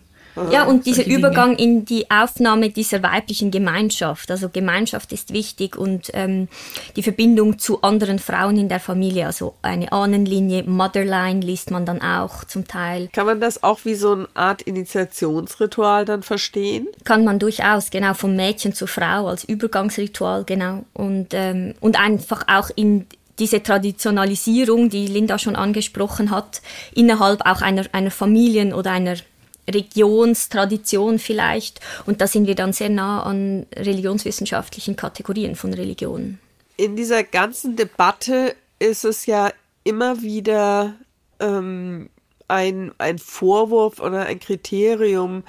Ja, 0.51 0.65
und 0.65 0.85
dieser 0.85 1.05
Übergang 1.05 1.55
in 1.55 1.85
die 1.85 2.09
Aufnahme 2.11 2.69
dieser 2.69 3.01
weiblichen 3.01 3.51
Gemeinschaft. 3.51 4.29
Also 4.31 4.49
Gemeinschaft 4.49 5.11
ist 5.13 5.31
wichtig 5.33 5.77
und 5.77 6.11
ähm, 6.13 6.47
die 6.95 7.03
Verbindung 7.03 7.57
zu 7.57 7.81
anderen 7.81 8.19
Frauen 8.19 8.57
in 8.57 8.69
der 8.69 8.79
Familie, 8.79 9.27
also 9.27 9.55
eine 9.61 9.91
Ahnenlinie, 9.91 10.63
Motherline 10.63 11.39
liest 11.39 11.71
man 11.71 11.85
dann 11.85 12.01
auch 12.01 12.43
zum 12.43 12.67
Teil. 12.67 13.09
Kann 13.13 13.25
man 13.25 13.39
das 13.39 13.63
auch 13.63 13.79
wie 13.85 13.95
so 13.95 14.11
eine 14.11 14.27
Art 14.33 14.61
Initiationsritual 14.61 16.05
dann 16.05 16.23
verstehen? 16.23 16.87
Kann 17.03 17.23
man 17.23 17.39
durchaus, 17.39 17.89
genau, 17.89 18.13
vom 18.13 18.35
Mädchen 18.35 18.73
zur 18.73 18.87
Frau 18.87 19.27
als 19.27 19.43
Übergangsritual, 19.43 20.43
genau. 20.43 20.83
Und, 20.93 21.33
ähm, 21.33 21.75
und 21.79 21.99
einfach 21.99 22.43
auch 22.47 22.69
in 22.75 23.07
diese 23.39 23.61
Traditionalisierung, 23.61 24.89
die 24.89 25.07
Linda 25.07 25.37
schon 25.37 25.55
angesprochen 25.55 26.31
hat, 26.31 26.61
innerhalb 26.93 27.45
auch 27.45 27.61
einer, 27.61 27.83
einer 27.91 28.11
Familien- 28.11 28.73
oder 28.73 28.91
einer 28.91 29.15
Regionstradition 29.69 31.19
vielleicht. 31.19 31.79
Und 32.05 32.21
da 32.21 32.27
sind 32.27 32.47
wir 32.47 32.55
dann 32.55 32.73
sehr 32.73 32.89
nah 32.89 33.23
an 33.23 33.65
religionswissenschaftlichen 33.75 34.95
Kategorien 34.95 35.55
von 35.55 35.73
Religion. 35.73 36.39
In 36.77 36.95
dieser 36.95 37.23
ganzen 37.23 37.75
Debatte 37.75 38.55
ist 38.79 39.05
es 39.05 39.25
ja 39.25 39.51
immer 39.83 40.21
wieder 40.21 40.95
ähm, 41.39 42.09
ein, 42.47 42.91
ein 42.97 43.17
Vorwurf 43.17 43.99
oder 43.99 44.25
ein 44.25 44.39
Kriterium, 44.39 45.43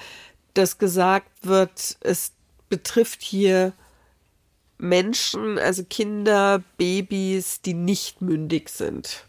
das 0.53 0.77
gesagt 0.77 1.29
wird, 1.43 1.97
es 2.01 2.31
betrifft 2.69 3.21
hier 3.21 3.73
Menschen, 4.77 5.57
also 5.57 5.83
Kinder, 5.83 6.63
Babys, 6.77 7.61
die 7.61 7.73
nicht 7.73 8.21
mündig 8.21 8.69
sind. 8.69 9.25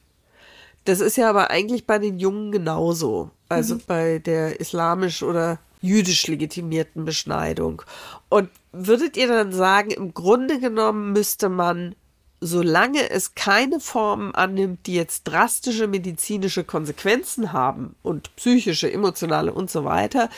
Das 0.84 1.00
ist 1.00 1.16
ja 1.16 1.28
aber 1.28 1.50
eigentlich 1.50 1.86
bei 1.86 1.98
den 1.98 2.18
Jungen 2.18 2.52
genauso 2.52 3.30
also 3.48 3.76
mhm. 3.76 3.82
bei 3.86 4.18
der 4.18 4.60
islamisch 4.60 5.22
oder 5.22 5.58
jüdisch 5.80 6.26
legitimierten 6.26 7.04
Beschneidung. 7.04 7.82
Und 8.28 8.50
würdet 8.72 9.16
ihr 9.16 9.28
dann 9.28 9.52
sagen, 9.52 9.90
im 9.90 10.12
Grunde 10.14 10.58
genommen 10.58 11.12
müsste 11.12 11.48
man, 11.48 11.94
solange 12.40 13.10
es 13.10 13.34
keine 13.34 13.80
Formen 13.80 14.34
annimmt, 14.34 14.86
die 14.86 14.94
jetzt 14.94 15.24
drastische 15.24 15.86
medizinische 15.86 16.64
Konsequenzen 16.64 17.52
haben 17.52 17.94
und 18.02 18.34
psychische, 18.36 18.92
emotionale 18.92 19.52
und 19.52 19.70
so 19.70 19.84
weiter, 19.84 20.28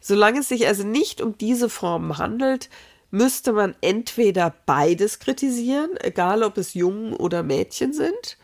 solange 0.00 0.40
es 0.40 0.48
sich 0.48 0.66
also 0.66 0.84
nicht 0.84 1.20
um 1.20 1.38
diese 1.38 1.68
Formen 1.68 2.18
handelt, 2.18 2.68
müsste 3.10 3.52
man 3.52 3.74
entweder 3.82 4.54
beides 4.66 5.18
kritisieren, 5.18 5.90
egal 6.00 6.42
ob 6.42 6.56
es 6.56 6.74
Jungen 6.74 7.12
oder 7.12 7.42
Mädchen 7.42 7.92
sind, 7.92 8.38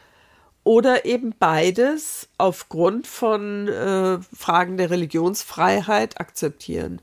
oder 0.68 1.06
eben 1.06 1.34
beides 1.38 2.28
aufgrund 2.36 3.06
von 3.06 3.68
äh, 3.68 4.18
Fragen 4.36 4.76
der 4.76 4.90
Religionsfreiheit 4.90 6.20
akzeptieren. 6.20 7.00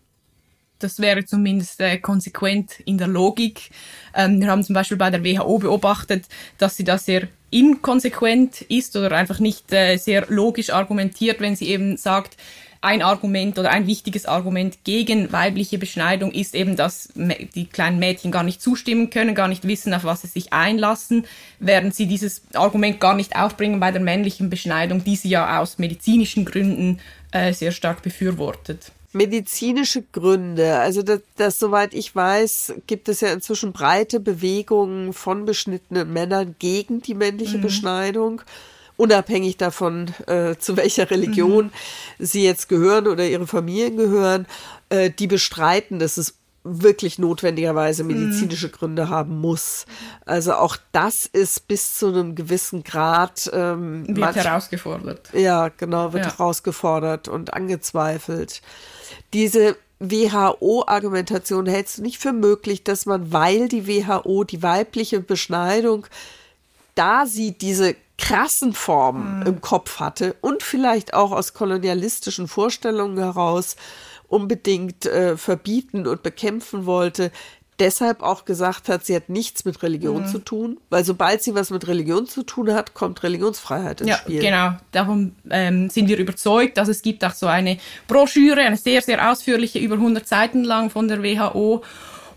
Das 0.77 0.99
wäre 0.99 1.25
zumindest 1.25 1.81
äh, 1.81 1.97
konsequent 1.97 2.79
in 2.81 2.99
der 2.99 3.07
Logik. 3.07 3.71
Ähm, 4.13 4.39
wir 4.39 4.51
haben 4.51 4.63
zum 4.63 4.75
Beispiel 4.75 4.97
bei 4.97 5.09
der 5.09 5.23
WHO 5.23 5.57
beobachtet, 5.57 6.25
dass 6.59 6.77
sie 6.77 6.83
da 6.83 6.99
sehr 6.99 7.27
inkonsequent 7.49 8.61
ist 8.61 8.95
oder 8.95 9.11
einfach 9.13 9.39
nicht 9.39 9.73
äh, 9.73 9.97
sehr 9.97 10.27
logisch 10.29 10.69
argumentiert, 10.69 11.39
wenn 11.39 11.55
sie 11.55 11.69
eben 11.69 11.97
sagt, 11.97 12.37
ein 12.85 13.01
Argument 13.01 13.57
oder 13.57 13.71
ein 13.71 13.87
wichtiges 13.87 14.27
Argument 14.27 14.83
gegen 14.83 15.31
weibliche 15.31 15.79
Beschneidung 15.79 16.31
ist 16.31 16.53
eben, 16.53 16.75
dass 16.75 17.09
die 17.15 17.65
kleinen 17.65 17.97
Mädchen 17.97 18.31
gar 18.31 18.43
nicht 18.43 18.61
zustimmen 18.61 19.09
können, 19.09 19.33
gar 19.33 19.47
nicht 19.47 19.67
wissen, 19.67 19.93
auf 19.93 20.03
was 20.03 20.21
sie 20.21 20.27
sich 20.27 20.53
einlassen, 20.53 21.25
während 21.59 21.95
sie 21.95 22.05
dieses 22.05 22.43
Argument 22.53 22.99
gar 22.99 23.15
nicht 23.15 23.35
aufbringen 23.35 23.79
bei 23.79 23.91
der 23.91 24.01
männlichen 24.01 24.51
Beschneidung, 24.51 25.03
die 25.03 25.15
sie 25.15 25.29
ja 25.29 25.59
aus 25.59 25.79
medizinischen 25.79 26.45
Gründen 26.45 26.99
äh, 27.31 27.53
sehr 27.53 27.71
stark 27.71 28.03
befürwortet 28.03 28.91
medizinische 29.15 30.01
Gründe. 30.01 30.77
Also 30.77 31.01
das, 31.01 31.21
das, 31.37 31.57
soweit 31.57 31.93
ich 31.93 32.13
weiß, 32.13 32.73
gibt 32.85 33.07
es 33.07 33.21
ja 33.21 33.31
inzwischen 33.31 33.71
breite 33.71 34.19
Bewegungen 34.19 35.13
von 35.13 35.45
beschnittenen 35.45 36.11
Männern 36.11 36.55
gegen 36.59 37.01
die 37.01 37.13
männliche 37.13 37.59
mhm. 37.59 37.61
Beschneidung 37.61 38.41
unabhängig 38.97 39.57
davon, 39.57 40.13
äh, 40.27 40.55
zu 40.57 40.77
welcher 40.77 41.09
Religion 41.09 41.65
mhm. 41.65 42.25
sie 42.25 42.43
jetzt 42.43 42.69
gehören 42.69 43.07
oder 43.07 43.27
ihre 43.27 43.47
Familien 43.47 43.97
gehören, 43.97 44.47
äh, 44.89 45.09
die 45.09 45.27
bestreiten, 45.27 45.99
dass 45.99 46.17
es 46.17 46.35
wirklich 46.65 47.19
notwendigerweise 47.19 48.03
mhm. 48.03 48.13
medizinische 48.13 48.69
Gründe 48.69 49.09
haben 49.09 49.39
muss. 49.39 49.85
Also 50.25 50.53
auch 50.53 50.77
das 50.91 51.27
ist 51.27 51.67
bis 51.67 51.97
zu 51.97 52.07
einem 52.07 52.35
gewissen 52.35 52.83
Grad 52.83 53.49
ähm, 53.53 54.07
wird 54.07 54.17
manch, 54.17 54.35
herausgefordert. 54.35 55.29
Ja, 55.33 55.69
genau, 55.69 56.11
wird 56.13 56.25
ja. 56.25 56.31
herausgefordert 56.31 57.27
und 57.27 57.53
angezweifelt. 57.53 58.61
Diese 59.33 59.77
WHO-Argumentation 59.99 61.67
hältst 61.67 61.99
du 61.99 62.01
nicht 62.01 62.17
für 62.17 62.33
möglich, 62.33 62.83
dass 62.83 63.05
man, 63.05 63.31
weil 63.31 63.69
die 63.69 63.87
WHO 63.87 64.43
die 64.43 64.63
weibliche 64.63 65.21
Beschneidung, 65.21 66.07
da 66.95 67.25
sie 67.27 67.51
diese 67.51 67.95
krassen 68.17 68.73
Formen 68.73 69.39
mhm. 69.39 69.45
im 69.45 69.61
Kopf 69.61 69.99
hatte 69.99 70.35
und 70.41 70.63
vielleicht 70.63 71.13
auch 71.13 71.31
aus 71.31 71.53
kolonialistischen 71.53 72.47
Vorstellungen 72.47 73.17
heraus 73.17 73.75
unbedingt 74.27 75.05
äh, 75.05 75.37
verbieten 75.37 76.07
und 76.07 76.23
bekämpfen 76.23 76.85
wollte, 76.85 77.31
deshalb 77.79 78.23
auch 78.23 78.45
gesagt 78.45 78.87
hat, 78.87 79.05
sie 79.05 79.15
hat 79.15 79.29
nichts 79.29 79.65
mit 79.65 79.83
Religion 79.83 80.23
mhm. 80.23 80.27
zu 80.27 80.39
tun, 80.39 80.79
weil 80.89 81.03
sobald 81.03 81.43
sie 81.43 81.55
was 81.55 81.69
mit 81.69 81.87
Religion 81.87 82.25
zu 82.25 82.43
tun 82.43 82.73
hat, 82.73 82.93
kommt 82.93 83.21
Religionsfreiheit 83.23 84.01
ins 84.01 84.09
ja, 84.09 84.17
Spiel. 84.17 84.41
Genau, 84.41 84.71
darum 84.91 85.35
ähm, 85.49 85.89
sind 85.89 86.07
wir 86.07 86.17
überzeugt, 86.17 86.77
dass 86.77 86.87
es 86.87 87.01
gibt 87.01 87.23
auch 87.25 87.33
so 87.33 87.47
eine 87.47 87.77
Broschüre, 88.07 88.61
eine 88.61 88.77
sehr, 88.77 89.01
sehr 89.01 89.29
ausführliche, 89.29 89.79
über 89.79 89.95
100 89.95 90.27
Seiten 90.27 90.63
lang 90.63 90.89
von 90.89 91.07
der 91.07 91.21
WHO 91.21 91.83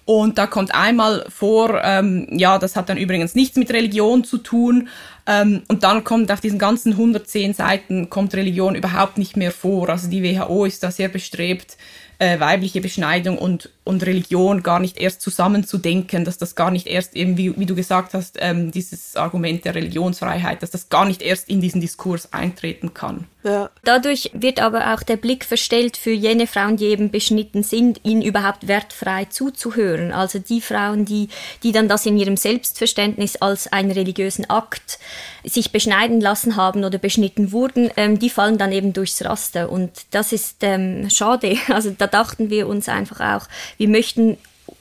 und 0.08 0.38
da 0.38 0.46
kommt 0.46 0.74
einmal 0.74 1.26
vor, 1.28 1.82
ähm, 1.84 2.26
ja, 2.30 2.58
das 2.58 2.76
hat 2.76 2.88
dann 2.88 2.96
übrigens 2.96 3.34
nichts 3.34 3.58
mit 3.58 3.70
Religion 3.70 4.24
zu 4.24 4.38
tun. 4.38 4.88
Ähm, 5.28 5.62
und 5.68 5.84
dann 5.84 6.04
kommt 6.04 6.32
auf 6.32 6.40
diesen 6.40 6.58
ganzen 6.58 6.92
110 6.92 7.52
Seiten 7.52 8.08
kommt 8.08 8.34
Religion 8.34 8.74
überhaupt 8.74 9.18
nicht 9.18 9.36
mehr 9.36 9.52
vor. 9.52 9.90
Also 9.90 10.08
die 10.08 10.22
WHO 10.22 10.64
ist 10.64 10.82
da 10.82 10.90
sehr 10.90 11.10
bestrebt, 11.10 11.76
äh, 12.18 12.40
weibliche 12.40 12.80
Beschneidung 12.80 13.36
und 13.36 13.70
und 13.88 14.04
Religion 14.04 14.62
gar 14.62 14.80
nicht 14.80 14.98
erst 14.98 15.22
zusammenzudenken, 15.22 16.26
dass 16.26 16.36
das 16.36 16.54
gar 16.54 16.70
nicht 16.70 16.86
erst 16.86 17.16
irgendwie, 17.16 17.58
wie 17.58 17.64
du 17.64 17.74
gesagt 17.74 18.12
hast, 18.12 18.36
ähm, 18.38 18.70
dieses 18.70 19.16
Argument 19.16 19.64
der 19.64 19.74
Religionsfreiheit, 19.74 20.62
dass 20.62 20.70
das 20.70 20.90
gar 20.90 21.06
nicht 21.06 21.22
erst 21.22 21.48
in 21.48 21.62
diesen 21.62 21.80
Diskurs 21.80 22.34
eintreten 22.34 22.92
kann. 22.92 23.24
Ja. 23.44 23.70
Dadurch 23.84 24.30
wird 24.34 24.60
aber 24.60 24.92
auch 24.92 25.02
der 25.02 25.16
Blick 25.16 25.44
verstellt 25.44 25.96
für 25.96 26.10
jene 26.10 26.46
Frauen, 26.46 26.76
die 26.76 26.86
eben 26.86 27.10
beschnitten 27.10 27.62
sind, 27.62 28.00
ihnen 28.02 28.20
überhaupt 28.20 28.68
wertfrei 28.68 29.24
zuzuhören. 29.26 30.12
Also 30.12 30.38
die 30.38 30.60
Frauen, 30.60 31.04
die, 31.04 31.28
die 31.62 31.72
dann 31.72 31.88
das 31.88 32.04
in 32.04 32.18
ihrem 32.18 32.36
Selbstverständnis 32.36 33.36
als 33.36 33.72
einen 33.72 33.92
religiösen 33.92 34.50
Akt 34.50 34.98
sich 35.44 35.72
beschneiden 35.72 36.20
lassen 36.20 36.56
haben 36.56 36.84
oder 36.84 36.98
beschnitten 36.98 37.52
wurden, 37.52 37.90
ähm, 37.96 38.18
die 38.18 38.28
fallen 38.28 38.58
dann 38.58 38.72
eben 38.72 38.92
durchs 38.92 39.24
Raster. 39.24 39.70
Und 39.70 39.92
das 40.10 40.32
ist 40.32 40.56
ähm, 40.62 41.08
schade. 41.08 41.56
Also 41.78 41.94
da 41.96 42.06
dachten 42.06 42.50
wir 42.50 42.66
uns 42.66 42.88
einfach 42.88 43.20
auch, 43.20 43.46
wir 43.78 43.88
möchten 43.88 44.36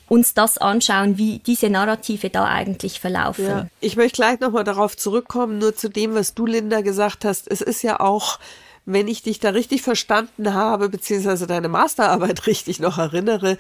uns 0.10 0.34
das 0.34 0.58
anschauen, 0.58 1.18
wie 1.18 1.40
diese 1.40 1.70
Narrative 1.70 2.30
da 2.30 2.46
eigentlich 2.46 3.00
verlaufen. 3.00 3.46
Ja. 3.46 3.68
Ich 3.82 3.96
möchte 3.98 4.18
gleich 4.18 4.40
nochmal 4.40 4.64
darauf 4.64 4.96
zurückkommen, 4.96 5.58
nur 5.58 5.76
zu 5.76 5.90
dem, 5.90 6.14
was 6.14 6.34
du, 6.34 6.46
Linda, 6.46 6.82
gesagt 6.82 7.26
hast. 7.26 7.50
Es 7.50 7.62
ist 7.62 7.82
ja 7.84 8.00
auch, 8.00 8.40
wenn 8.86 9.10
ich 9.10 9.22
dich 9.22 9.42
da 9.42 9.50
richtig 9.50 9.82
verstanden 9.82 10.54
habe, 10.54 10.88
beziehungsweise 10.88 11.46
deine 11.46 11.68
Masterarbeit 11.68 12.48
richtig 12.48 12.80
noch 12.80 12.98
erinnere, 12.98 13.58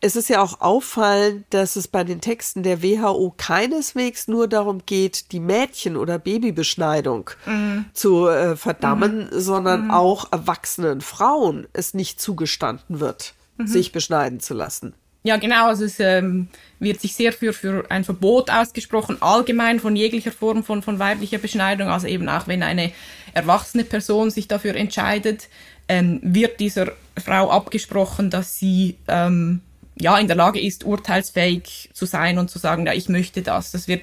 es 0.00 0.16
ist 0.16 0.28
ja 0.28 0.42
auch 0.42 0.60
auffallend, 0.60 1.44
dass 1.50 1.76
es 1.76 1.86
bei 1.86 2.02
den 2.02 2.20
Texten 2.20 2.64
der 2.64 2.82
WHO 2.82 3.32
keineswegs 3.36 4.26
nur 4.26 4.48
darum 4.48 4.84
geht, 4.84 5.30
die 5.30 5.38
Mädchen- 5.38 5.96
oder 5.96 6.18
Babybeschneidung 6.18 7.30
mhm. 7.46 7.84
zu 7.92 8.26
äh, 8.26 8.56
verdammen, 8.56 9.30
mhm. 9.30 9.40
sondern 9.40 9.84
mhm. 9.84 9.90
auch 9.92 10.32
erwachsenen 10.32 11.02
Frauen 11.02 11.68
es 11.72 11.94
nicht 11.94 12.20
zugestanden 12.20 12.98
wird, 12.98 13.34
mhm. 13.56 13.66
sich 13.66 13.92
beschneiden 13.92 14.40
zu 14.40 14.54
lassen. 14.54 14.94
Ja, 15.26 15.38
genau. 15.38 15.68
Also 15.68 15.86
es 15.86 15.98
ähm, 16.00 16.48
wird 16.80 17.00
sich 17.00 17.14
sehr 17.14 17.32
für, 17.32 17.54
für 17.54 17.90
ein 17.90 18.04
Verbot 18.04 18.50
ausgesprochen, 18.50 19.16
allgemein 19.20 19.80
von 19.80 19.96
jeglicher 19.96 20.32
Form 20.32 20.62
von, 20.62 20.82
von 20.82 20.98
weiblicher 20.98 21.38
Beschneidung. 21.38 21.88
Also 21.88 22.06
eben 22.06 22.28
auch 22.28 22.46
wenn 22.46 22.62
eine 22.62 22.92
erwachsene 23.32 23.84
Person 23.84 24.30
sich 24.30 24.48
dafür 24.48 24.76
entscheidet, 24.76 25.48
ähm, 25.88 26.20
wird 26.22 26.60
dieser 26.60 26.92
Frau 27.22 27.50
abgesprochen, 27.50 28.28
dass 28.28 28.58
sie 28.58 28.96
ähm, 29.08 29.62
ja 29.98 30.18
in 30.18 30.26
der 30.26 30.36
Lage 30.36 30.60
ist, 30.60 30.84
urteilsfähig 30.84 31.88
zu 31.94 32.04
sein 32.04 32.36
und 32.36 32.50
zu 32.50 32.58
sagen, 32.58 32.84
ja, 32.84 32.92
ich 32.92 33.08
möchte 33.08 33.40
das. 33.40 33.70
Das 33.70 33.88
wird 33.88 34.02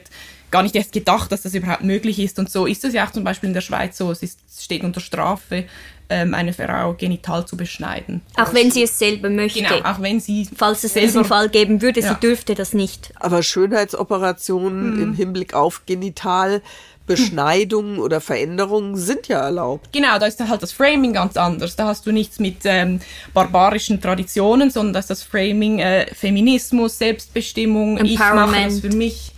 gar 0.50 0.64
nicht 0.64 0.76
erst 0.76 0.92
gedacht, 0.92 1.32
dass 1.32 1.44
das 1.44 1.54
überhaupt 1.54 1.84
möglich 1.84 2.18
ist. 2.18 2.40
Und 2.40 2.50
so 2.50 2.66
ist 2.66 2.84
es 2.84 2.94
ja 2.94 3.06
auch 3.06 3.12
zum 3.12 3.24
Beispiel 3.24 3.48
in 3.48 3.54
der 3.54 3.62
Schweiz 3.62 3.96
so. 3.96 4.12
Es 4.12 4.24
ist, 4.24 4.40
steht 4.60 4.84
unter 4.84 5.00
Strafe, 5.00 5.66
ähm, 6.12 6.34
eine 6.34 6.54
Frau 6.54 6.94
genital 6.94 7.48
zu 7.48 7.58
beschneiden. 7.58 8.22
Auch 8.36 8.54
wenn 8.54 8.70
sie 8.70 8.84
es 8.84 9.00
selber 9.00 9.30
möchte. 9.30 9.64
Genau, 9.64 9.78
auch 9.84 10.02
wenn 10.02 10.20
sie. 10.20 10.48
Falls 10.56 10.84
es 10.84 10.94
diesen 10.94 11.26
Fall 11.26 11.50
geben 11.50 11.82
würde, 11.82 12.02
ja. 12.02 12.10
sie 12.10 12.20
dürfte 12.20 12.54
das 12.54 12.74
nicht. 12.74 13.14
Aber 13.16 13.42
Schönheitsoperationen 13.42 14.96
mhm. 14.96 15.02
im 15.02 15.14
Hinblick 15.14 15.54
auf 15.54 15.86
genital 15.86 16.62
Beschneidungen 17.08 18.00
oder 18.00 18.22
Veränderungen 18.22 18.96
sind 18.96 19.28
ja 19.28 19.40
erlaubt. 19.40 19.92
Genau, 19.92 20.20
da 20.20 20.28
ist 20.28 20.40
halt 20.40 20.62
das 20.62 20.72
Framing 20.72 21.14
ganz 21.14 21.36
anders. 21.36 21.76
Da 21.76 21.88
hast 21.88 22.06
du 22.06 22.12
nichts 22.12 22.40
mit 22.40 22.58
ähm, 22.66 23.02
barbarischen 23.34 24.00
Traditionen, 24.00 24.70
sondern 24.70 24.94
da 24.94 25.00
ist 25.00 25.10
das 25.10 25.24
Framing 25.24 25.80
äh, 25.80 26.14
Feminismus, 26.14 26.98
Selbstbestimmung, 26.98 28.04
ich 28.06 28.20
mache 28.20 28.64
das 28.64 28.80
für 28.80 28.90
mich. 28.90 29.32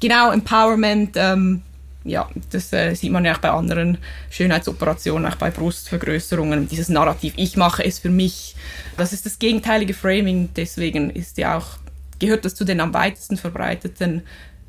Genau, 0.00 0.32
Empowerment. 0.32 1.12
Ähm, 1.16 1.62
ja, 2.04 2.28
das 2.50 2.72
äh, 2.72 2.94
sieht 2.94 3.10
man 3.10 3.24
ja 3.24 3.34
auch 3.34 3.38
bei 3.38 3.50
anderen 3.50 3.98
Schönheitsoperationen, 4.30 5.30
auch 5.30 5.36
bei 5.36 5.50
Brustvergrößerungen, 5.50 6.68
dieses 6.68 6.90
Narrativ, 6.90 7.32
ich 7.36 7.56
mache 7.56 7.84
es 7.84 7.98
für 7.98 8.10
mich. 8.10 8.54
Das 8.96 9.12
ist 9.12 9.24
das 9.24 9.38
gegenteilige 9.38 9.94
Framing, 9.94 10.50
deswegen 10.54 11.10
ist 11.10 11.38
ja 11.38 11.56
auch, 11.56 11.78
gehört 12.18 12.44
das 12.44 12.54
zu 12.54 12.64
den 12.64 12.80
am 12.80 12.92
weitesten 12.92 13.36
verbreiteten 13.36 14.22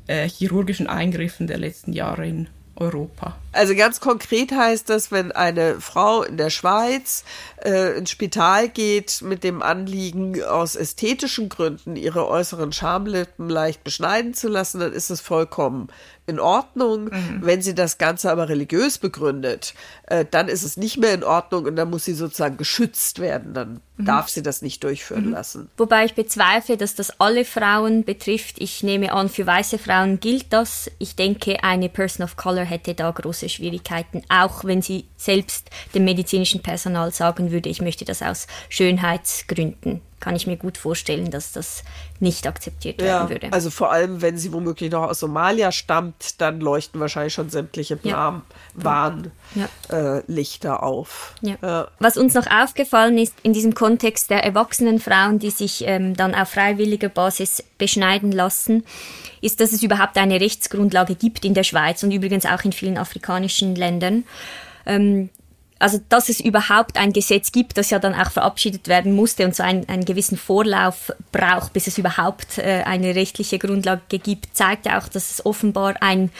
äh, 0.06 0.28
chirurgischen 0.28 0.86
Eingriffen 0.86 1.46
der 1.46 1.58
letzten 1.58 1.92
Jahre 1.92 2.26
in 2.26 2.48
Europa. 2.76 3.36
Also 3.52 3.74
ganz 3.74 4.00
konkret 4.00 4.52
heißt 4.52 4.90
das, 4.90 5.10
wenn 5.10 5.32
eine 5.32 5.80
Frau 5.80 6.22
in 6.22 6.36
der 6.36 6.50
Schweiz 6.50 7.24
äh, 7.64 7.96
ins 7.96 8.10
Spital 8.10 8.68
geht 8.68 9.22
mit 9.22 9.44
dem 9.44 9.62
Anliegen, 9.62 10.42
aus 10.44 10.76
ästhetischen 10.76 11.48
Gründen 11.48 11.96
ihre 11.96 12.28
äußeren 12.28 12.72
Schamlippen 12.72 13.48
leicht 13.48 13.82
beschneiden 13.82 14.34
zu 14.34 14.48
lassen, 14.48 14.80
dann 14.80 14.92
ist 14.92 15.10
es 15.10 15.22
vollkommen 15.22 15.88
in 16.26 16.40
Ordnung. 16.40 17.04
Mhm. 17.04 17.38
Wenn 17.40 17.62
sie 17.62 17.74
das 17.74 17.98
Ganze 17.98 18.30
aber 18.30 18.48
religiös 18.48 18.98
begründet, 18.98 19.74
äh, 20.06 20.24
dann 20.30 20.48
ist 20.48 20.62
es 20.62 20.76
nicht 20.76 20.98
mehr 20.98 21.14
in 21.14 21.24
Ordnung 21.24 21.64
und 21.64 21.76
dann 21.76 21.88
muss 21.88 22.04
sie 22.04 22.14
sozusagen 22.14 22.56
geschützt 22.56 23.20
werden. 23.20 23.54
Dann 23.54 23.80
mhm. 23.96 24.04
darf 24.04 24.28
sie 24.28 24.42
das 24.42 24.60
nicht 24.60 24.84
durchführen 24.84 25.26
mhm. 25.26 25.32
lassen. 25.32 25.70
Wobei 25.76 26.04
ich 26.04 26.14
bezweifle, 26.14 26.76
dass 26.76 26.94
das 26.94 27.20
alle 27.20 27.44
Frauen 27.44 28.04
betrifft. 28.04 28.56
Ich 28.58 28.82
nehme 28.82 29.12
an, 29.12 29.28
für 29.28 29.46
weiße 29.46 29.78
Frauen 29.78 30.20
gilt 30.20 30.52
das. 30.52 30.90
Ich 30.98 31.16
denke, 31.16 31.62
eine 31.62 31.88
Person 31.88 32.24
of 32.24 32.36
Color 32.36 32.65
hätte 32.66 32.94
da 32.94 33.10
große 33.10 33.48
Schwierigkeiten, 33.48 34.22
auch 34.28 34.64
wenn 34.64 34.82
sie 34.82 35.06
selbst 35.16 35.70
dem 35.94 36.04
medizinischen 36.04 36.62
Personal 36.62 37.12
sagen 37.12 37.50
würde, 37.50 37.68
ich 37.68 37.80
möchte 37.80 38.04
das 38.04 38.22
aus 38.22 38.46
Schönheitsgründen 38.68 40.02
kann 40.26 40.34
ich 40.34 40.48
mir 40.48 40.56
gut 40.56 40.76
vorstellen, 40.76 41.30
dass 41.30 41.52
das 41.52 41.84
nicht 42.18 42.48
akzeptiert 42.48 43.00
ja, 43.00 43.06
werden 43.06 43.28
würde. 43.28 43.52
Also 43.52 43.70
vor 43.70 43.92
allem, 43.92 44.22
wenn 44.22 44.36
sie 44.38 44.52
womöglich 44.52 44.90
noch 44.90 45.04
aus 45.04 45.20
Somalia 45.20 45.70
stammt, 45.70 46.40
dann 46.40 46.58
leuchten 46.60 47.00
wahrscheinlich 47.00 47.32
schon 47.32 47.48
sämtliche 47.48 47.96
ja. 48.02 48.42
Warnlichter 48.74 49.30
ja. 50.68 50.74
äh, 50.74 50.78
auf. 50.78 51.32
Ja. 51.42 51.86
Was 52.00 52.16
uns 52.16 52.34
noch 52.34 52.48
aufgefallen 52.50 53.18
ist 53.18 53.36
in 53.44 53.52
diesem 53.52 53.74
Kontext 53.74 54.28
der 54.30 54.42
erwachsenen 54.42 54.98
Frauen, 54.98 55.38
die 55.38 55.50
sich 55.50 55.84
ähm, 55.86 56.16
dann 56.16 56.34
auf 56.34 56.48
freiwilliger 56.48 57.08
Basis 57.08 57.62
beschneiden 57.78 58.32
lassen, 58.32 58.84
ist, 59.40 59.60
dass 59.60 59.70
es 59.70 59.84
überhaupt 59.84 60.18
eine 60.18 60.40
Rechtsgrundlage 60.40 61.14
gibt 61.14 61.44
in 61.44 61.54
der 61.54 61.62
Schweiz 61.62 62.02
und 62.02 62.10
übrigens 62.10 62.46
auch 62.46 62.64
in 62.64 62.72
vielen 62.72 62.98
afrikanischen 62.98 63.76
Ländern. 63.76 64.24
Ähm, 64.86 65.30
also 65.78 66.00
dass 66.08 66.28
es 66.28 66.40
überhaupt 66.40 66.96
ein 66.96 67.12
Gesetz 67.12 67.52
gibt, 67.52 67.76
das 67.76 67.90
ja 67.90 67.98
dann 67.98 68.14
auch 68.14 68.30
verabschiedet 68.30 68.88
werden 68.88 69.14
musste 69.14 69.44
und 69.44 69.54
so 69.54 69.62
einen, 69.62 69.88
einen 69.88 70.04
gewissen 70.04 70.38
Vorlauf 70.38 71.12
braucht, 71.32 71.72
bis 71.72 71.86
es 71.86 71.98
überhaupt 71.98 72.58
äh, 72.58 72.82
eine 72.84 73.14
rechtliche 73.14 73.58
Grundlage 73.58 74.18
gibt, 74.18 74.56
zeigt 74.56 74.86
ja 74.86 74.98
auch, 74.98 75.08
dass 75.08 75.30
es 75.30 75.44
offenbar 75.44 75.94
ein 76.00 76.30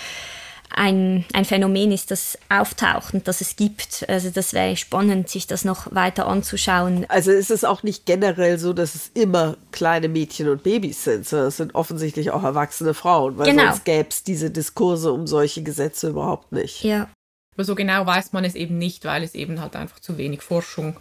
ein, 0.76 1.24
ein 1.32 1.44
Phänomen 1.44 1.92
ist, 1.92 2.10
das 2.10 2.38
auftaucht 2.48 3.14
und 3.14 3.28
das 3.28 3.40
es 3.40 3.56
gibt. 3.56 4.04
Also 4.08 4.30
das 4.30 4.52
wäre 4.52 4.76
spannend, 4.76 5.28
sich 5.28 5.46
das 5.46 5.64
noch 5.64 5.94
weiter 5.94 6.26
anzuschauen. 6.26 7.06
Also 7.08 7.30
ist 7.30 7.50
es 7.50 7.64
auch 7.64 7.82
nicht 7.82 8.04
generell 8.04 8.58
so, 8.58 8.72
dass 8.72 8.94
es 8.94 9.10
immer 9.14 9.56
kleine 9.72 10.08
Mädchen 10.08 10.48
und 10.48 10.62
Babys 10.62 11.04
sind, 11.04 11.26
sondern 11.26 11.48
es 11.48 11.56
sind 11.56 11.74
offensichtlich 11.74 12.30
auch 12.30 12.42
erwachsene 12.42 12.94
Frauen, 12.94 13.38
weil 13.38 13.46
genau. 13.50 13.68
sonst 13.68 13.84
gäbe 13.84 14.08
es 14.10 14.22
diese 14.22 14.50
Diskurse 14.50 15.12
um 15.12 15.26
solche 15.26 15.62
Gesetze 15.62 16.08
überhaupt 16.08 16.52
nicht. 16.52 16.82
Ja. 16.84 17.08
Aber 17.56 17.64
so 17.64 17.74
genau 17.74 18.04
weiß 18.04 18.32
man 18.32 18.44
es 18.44 18.54
eben 18.54 18.78
nicht, 18.78 19.04
weil 19.04 19.22
es 19.22 19.34
eben 19.34 19.60
halt 19.60 19.76
einfach 19.76 19.98
zu 19.98 20.18
wenig 20.18 20.42
Forschung 20.42 20.96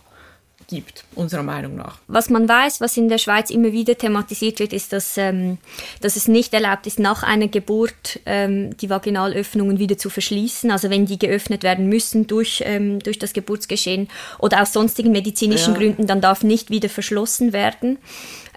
gibt, 0.68 1.04
unserer 1.16 1.44
Meinung 1.44 1.76
nach. 1.76 2.00
Was 2.08 2.30
man 2.30 2.48
weiß, 2.48 2.82
was 2.82 2.98
in 2.98 3.10
der 3.10 3.18
Schweiz 3.18 3.50
immer 3.50 3.72
wieder 3.72 3.98
thematisiert 3.98 4.60
wird, 4.60 4.74
ist, 4.74 4.94
dass, 4.94 5.18
ähm, 5.18 5.58
dass 6.02 6.16
es 6.16 6.28
nicht 6.28 6.54
erlaubt 6.54 6.88
ist, 6.88 7.00
nach 7.00 7.24
einer 7.24 7.48
Geburt 7.48 8.20
ähm, 8.26 8.76
die 8.78 8.90
Vaginalöffnungen 8.90 9.80
wieder 9.80 9.98
zu 9.98 10.10
verschließen. 10.10 10.72
Also 10.72 10.90
wenn 10.90 11.06
die 11.06 11.20
geöffnet 11.20 11.64
werden 11.64 11.88
müssen 11.88 12.28
durch, 12.28 12.64
ähm, 12.66 13.00
durch 13.00 13.20
das 13.20 13.34
Geburtsgeschehen 13.34 14.08
oder 14.40 14.62
aus 14.62 14.74
sonstigen 14.74 15.12
medizinischen 15.12 15.74
ja. 15.74 15.80
Gründen, 15.80 16.08
dann 16.08 16.22
darf 16.22 16.44
nicht 16.44 16.70
wieder 16.70 16.90
verschlossen 16.90 17.54
werden. 17.54 18.00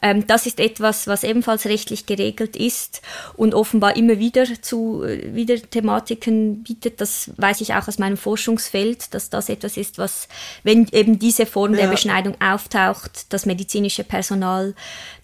Ähm, 0.02 0.26
das 0.26 0.46
ist 0.46 0.60
etwas, 0.60 1.06
was 1.06 1.24
ebenfalls 1.24 1.66
rechtlich 1.66 2.06
geregelt 2.06 2.56
ist 2.56 3.02
und 3.36 3.54
offenbar 3.54 3.96
immer 3.96 4.18
wieder 4.18 4.44
zu 4.60 5.02
äh, 5.04 5.34
wieder 5.34 5.56
Thematiken 5.56 6.62
bietet. 6.62 7.00
Das 7.00 7.30
weiß 7.36 7.60
ich 7.60 7.74
auch 7.74 7.88
aus 7.88 7.98
meinem 7.98 8.16
Forschungsfeld, 8.16 9.14
dass 9.14 9.30
das 9.30 9.48
etwas 9.48 9.76
ist, 9.76 9.98
was, 9.98 10.28
wenn 10.62 10.86
eben 10.92 11.18
diese 11.18 11.46
Form 11.46 11.74
ja. 11.74 11.82
der 11.82 11.88
Beschneidung 11.88 12.40
auftaucht, 12.40 13.32
das 13.32 13.46
medizinische 13.46 14.04
Personal 14.04 14.74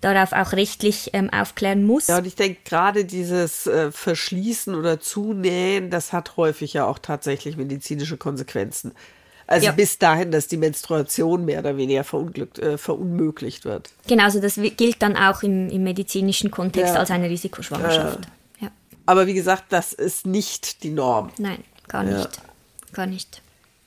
darauf 0.01 0.33
auch 0.33 0.53
rechtlich 0.53 1.11
ähm, 1.13 1.31
aufklären 1.31 1.85
muss. 1.85 2.09
Ja, 2.09 2.19
und 2.19 2.27
ich 2.27 2.35
denke, 2.35 2.61
gerade 2.65 3.05
dieses 3.05 3.67
äh, 3.67 3.91
Verschließen 3.91 4.75
oder 4.75 5.01
Zunähen, 5.01 5.91
das 5.91 6.13
hat 6.13 6.37
häufig 6.37 6.75
ja 6.75 6.87
auch 6.87 6.99
tatsächlich 6.99 7.57
medizinische 7.57 8.17
Konsequenzen. 8.17 8.93
Also 9.47 9.67
ja. 9.67 9.73
bis 9.73 9.99
dahin, 9.99 10.31
dass 10.31 10.49
die 10.49 10.57
Menstruation 10.57 11.45
mehr 11.45 11.61
oder 11.61 11.77
weniger 11.77 12.05
verunglückt, 12.05 12.59
äh, 12.59 12.79
verunmöglicht 12.79 13.65
wird. 13.65 13.91
Genau, 14.07 14.25
also 14.25 14.41
das 14.41 14.59
gilt 14.77 15.03
dann 15.03 15.17
auch 15.17 15.43
im, 15.43 15.69
im 15.69 15.83
medizinischen 15.83 16.51
Kontext 16.51 16.95
ja. 16.95 17.01
als 17.01 17.11
eine 17.11 17.29
Risikoschwangerschaft. 17.29 18.21
Ja. 18.61 18.71
Aber 19.07 19.27
wie 19.27 19.35
gesagt, 19.35 19.65
das 19.69 19.93
ist 19.93 20.27
nicht 20.27 20.83
die 20.83 20.91
Norm. 20.91 21.31
Nein, 21.39 21.63
gar 21.89 22.05
nicht. 22.05 22.41
Gar 22.93 23.07
nicht. 23.07 23.43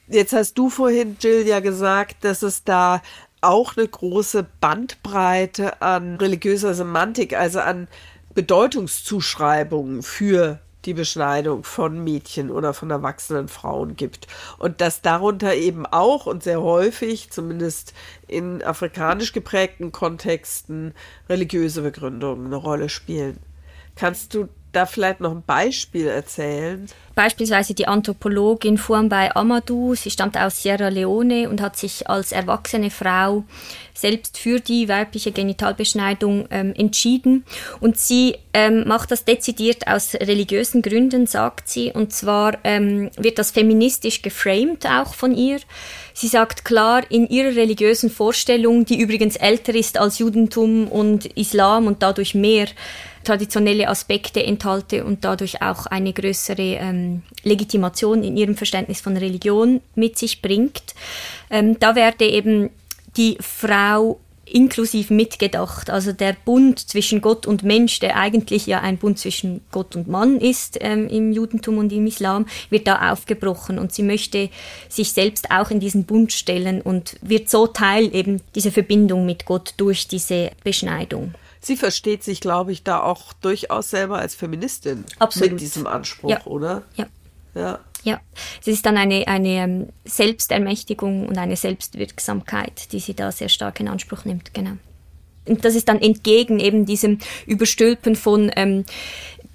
Jetzt 0.07 0.33
hast 0.33 0.53
du 0.53 0.69
vorhin, 0.69 1.17
Jill, 1.19 1.45
ja 1.45 1.59
gesagt, 1.59 2.23
dass 2.23 2.41
es 2.41 2.63
da 2.63 3.01
auch 3.41 3.75
eine 3.77 3.87
große 3.87 4.45
Bandbreite 4.61 5.81
an 5.81 6.15
religiöser 6.15 6.73
Semantik, 6.73 7.37
also 7.37 7.59
an 7.59 7.87
Bedeutungszuschreibungen 8.33 10.03
für 10.03 10.59
die 10.87 10.93
Beschneidung 10.93 11.63
von 11.63 12.03
Mädchen 12.03 12.49
oder 12.49 12.73
von 12.73 12.89
erwachsenen 12.89 13.49
Frauen 13.49 13.95
gibt. 13.95 14.27
Und 14.57 14.81
dass 14.81 15.01
darunter 15.01 15.53
eben 15.53 15.85
auch 15.85 16.25
und 16.25 16.41
sehr 16.41 16.61
häufig, 16.61 17.29
zumindest 17.29 17.93
in 18.27 18.63
afrikanisch 18.63 19.33
geprägten 19.33 19.91
Kontexten, 19.91 20.93
religiöse 21.29 21.81
Begründungen 21.81 22.47
eine 22.47 22.55
Rolle 22.55 22.89
spielen. 22.89 23.37
Kannst 23.95 24.33
du 24.33 24.47
da 24.71 24.85
vielleicht 24.85 25.19
noch 25.19 25.31
ein 25.31 25.43
Beispiel 25.45 26.07
erzählen? 26.07 26.87
Beispielsweise 27.15 27.73
die 27.73 27.87
Anthropologin 27.87 28.77
Fuambay 28.77 29.31
Amadou, 29.33 29.95
sie 29.95 30.11
stammt 30.11 30.37
aus 30.37 30.61
Sierra 30.61 30.89
Leone 30.89 31.49
und 31.49 31.61
hat 31.61 31.75
sich 31.75 32.07
als 32.07 32.31
erwachsene 32.31 32.91
Frau 32.91 33.43
selbst 33.95 34.37
für 34.37 34.59
die 34.59 34.87
weibliche 34.87 35.31
Genitalbeschneidung 35.31 36.47
ähm, 36.51 36.75
entschieden. 36.77 37.43
Und 37.79 37.97
sie 37.97 38.35
ähm, 38.53 38.87
macht 38.87 39.09
das 39.09 39.25
dezidiert 39.25 39.87
aus 39.87 40.13
religiösen 40.13 40.83
Gründen, 40.83 41.25
sagt 41.25 41.67
sie. 41.69 41.91
Und 41.91 42.13
zwar 42.13 42.59
ähm, 42.63 43.09
wird 43.17 43.39
das 43.39 43.49
feministisch 43.49 44.21
geframed 44.21 44.85
auch 44.85 45.15
von 45.15 45.33
ihr. 45.33 45.57
Sie 46.13 46.27
sagt 46.27 46.65
klar, 46.65 47.03
in 47.09 47.27
ihrer 47.27 47.55
religiösen 47.55 48.11
Vorstellung, 48.11 48.85
die 48.85 48.99
übrigens 48.99 49.35
älter 49.35 49.73
ist 49.73 49.97
als 49.97 50.19
Judentum 50.19 50.87
und 50.87 51.25
Islam 51.37 51.87
und 51.87 52.03
dadurch 52.03 52.35
mehr 52.35 52.67
traditionelle 53.23 53.87
Aspekte 53.87 54.43
enthalte 54.43 55.03
und 55.03 55.23
dadurch 55.23 55.61
auch 55.61 55.85
eine 55.85 56.13
größere 56.13 56.77
ähm, 56.79 57.23
Legitimation 57.43 58.23
in 58.23 58.37
ihrem 58.37 58.55
Verständnis 58.55 59.01
von 59.01 59.17
Religion 59.17 59.81
mit 59.95 60.17
sich 60.17 60.41
bringt. 60.41 60.95
Ähm, 61.49 61.79
da 61.79 61.95
werde 61.95 62.25
eben 62.25 62.69
die 63.15 63.37
Frau 63.39 64.19
inklusiv 64.51 65.09
mitgedacht. 65.09 65.89
Also 65.89 66.13
der 66.13 66.35
Bund 66.45 66.79
zwischen 66.79 67.21
Gott 67.21 67.45
und 67.45 67.63
Mensch, 67.63 67.99
der 67.99 68.17
eigentlich 68.17 68.65
ja 68.65 68.81
ein 68.81 68.97
Bund 68.97 69.19
zwischen 69.19 69.61
Gott 69.71 69.95
und 69.95 70.07
Mann 70.07 70.39
ist 70.39 70.77
ähm, 70.81 71.07
im 71.09 71.31
Judentum 71.31 71.77
und 71.77 71.91
im 71.91 72.07
Islam, 72.07 72.45
wird 72.69 72.87
da 72.87 73.11
aufgebrochen 73.11 73.79
und 73.79 73.93
sie 73.93 74.03
möchte 74.03 74.49
sich 74.89 75.11
selbst 75.11 75.51
auch 75.51 75.69
in 75.69 75.79
diesen 75.79 76.05
Bund 76.05 76.31
stellen 76.31 76.81
und 76.81 77.17
wird 77.21 77.49
so 77.49 77.67
Teil 77.67 78.13
eben 78.15 78.41
dieser 78.55 78.71
Verbindung 78.71 79.25
mit 79.25 79.45
Gott 79.45 79.73
durch 79.77 80.07
diese 80.07 80.51
Beschneidung. 80.63 81.33
Sie 81.59 81.77
versteht 81.77 82.23
sich, 82.23 82.41
glaube 82.41 82.71
ich, 82.71 82.83
da 82.83 83.01
auch 83.01 83.33
durchaus 83.33 83.89
selber 83.89 84.19
als 84.19 84.35
Feministin 84.35 85.05
Absolut. 85.19 85.51
mit 85.51 85.61
diesem 85.61 85.87
Anspruch, 85.87 86.29
ja. 86.29 86.45
oder? 86.45 86.83
Ja. 86.95 87.07
Ja. 87.55 87.79
Ja, 88.03 88.21
es 88.61 88.67
ist 88.67 88.85
dann 88.85 88.95
eine, 88.95 89.27
eine 89.27 89.49
ähm, 89.49 89.89
Selbstermächtigung 90.05 91.27
und 91.27 91.37
eine 91.37 91.57
Selbstwirksamkeit, 91.57 92.93
die 92.93 92.99
sie 92.99 93.15
da 93.15 93.31
sehr 93.31 93.49
stark 93.49 93.79
in 93.79 93.87
Anspruch 93.87 94.23
nimmt, 94.23 94.53
genau. 94.53 94.77
Und 95.45 95.65
das 95.65 95.75
ist 95.75 95.89
dann 95.89 95.99
entgegen 95.99 96.59
eben 96.59 96.85
diesem 96.85 97.19
Überstülpen 97.45 98.15
von, 98.15 98.51
ähm, 98.55 98.85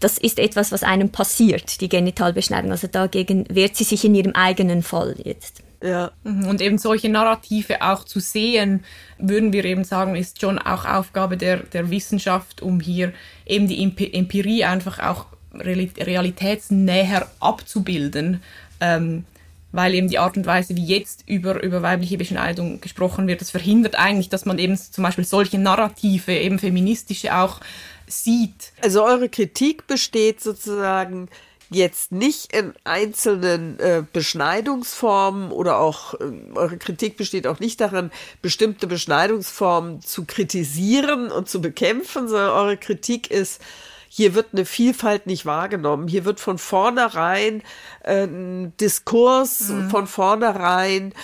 das 0.00 0.18
ist 0.18 0.38
etwas, 0.38 0.72
was 0.72 0.82
einem 0.82 1.10
passiert, 1.10 1.80
die 1.80 1.88
Genitalbeschneidung. 1.88 2.72
Also 2.72 2.88
dagegen 2.88 3.46
wehrt 3.48 3.76
sie 3.76 3.84
sich 3.84 4.04
in 4.04 4.14
ihrem 4.14 4.32
eigenen 4.32 4.82
Fall 4.82 5.14
jetzt. 5.22 5.62
Ja. 5.82 6.12
Mhm. 6.24 6.46
Und 6.46 6.60
eben 6.60 6.78
solche 6.78 7.08
Narrative 7.08 7.82
auch 7.82 8.04
zu 8.04 8.20
sehen, 8.20 8.84
würden 9.18 9.52
wir 9.52 9.64
eben 9.64 9.84
sagen, 9.84 10.14
ist 10.14 10.40
schon 10.40 10.58
auch 10.58 10.84
Aufgabe 10.84 11.36
der, 11.36 11.58
der 11.58 11.90
Wissenschaft, 11.90 12.62
um 12.62 12.80
hier 12.80 13.12
eben 13.46 13.66
die 13.66 13.82
Empirie 13.82 14.64
einfach 14.64 15.00
auch 15.00 15.26
realitätsnäher 15.54 17.28
abzubilden. 17.40 18.42
Ähm, 18.80 19.24
weil 19.72 19.94
eben 19.94 20.08
die 20.08 20.18
Art 20.18 20.36
und 20.36 20.46
Weise, 20.46 20.76
wie 20.76 20.84
jetzt 20.84 21.24
über, 21.26 21.62
über 21.62 21.82
weibliche 21.82 22.18
Beschneidung 22.18 22.80
gesprochen 22.82 23.26
wird, 23.26 23.40
das 23.40 23.50
verhindert 23.50 23.98
eigentlich, 23.98 24.28
dass 24.28 24.44
man 24.44 24.58
eben 24.58 24.76
zum 24.76 25.02
Beispiel 25.02 25.24
solche 25.24 25.58
Narrative, 25.58 26.32
eben 26.32 26.58
feministische 26.58 27.34
auch 27.34 27.60
sieht. 28.06 28.72
Also 28.82 29.02
eure 29.02 29.30
Kritik 29.30 29.86
besteht 29.86 30.42
sozusagen 30.42 31.28
jetzt 31.74 32.12
nicht 32.12 32.52
in 32.54 32.74
einzelnen 32.84 33.78
äh, 33.78 34.02
Beschneidungsformen 34.12 35.50
oder 35.50 35.78
auch 35.78 36.14
äh, 36.14 36.32
eure 36.54 36.78
Kritik 36.78 37.16
besteht 37.16 37.46
auch 37.46 37.60
nicht 37.60 37.80
darin, 37.80 38.10
bestimmte 38.40 38.86
Beschneidungsformen 38.86 40.00
zu 40.02 40.24
kritisieren 40.24 41.30
und 41.30 41.48
zu 41.48 41.60
bekämpfen, 41.60 42.28
sondern 42.28 42.50
eure 42.50 42.76
Kritik 42.76 43.30
ist, 43.30 43.60
hier 44.08 44.34
wird 44.34 44.48
eine 44.52 44.66
Vielfalt 44.66 45.26
nicht 45.26 45.46
wahrgenommen. 45.46 46.06
Hier 46.06 46.26
wird 46.26 46.38
von 46.38 46.58
vornherein 46.58 47.62
äh, 48.04 48.24
ein 48.24 48.76
Diskurs, 48.76 49.68
mhm. 49.68 49.90
von 49.90 50.06
vornherein 50.06 51.14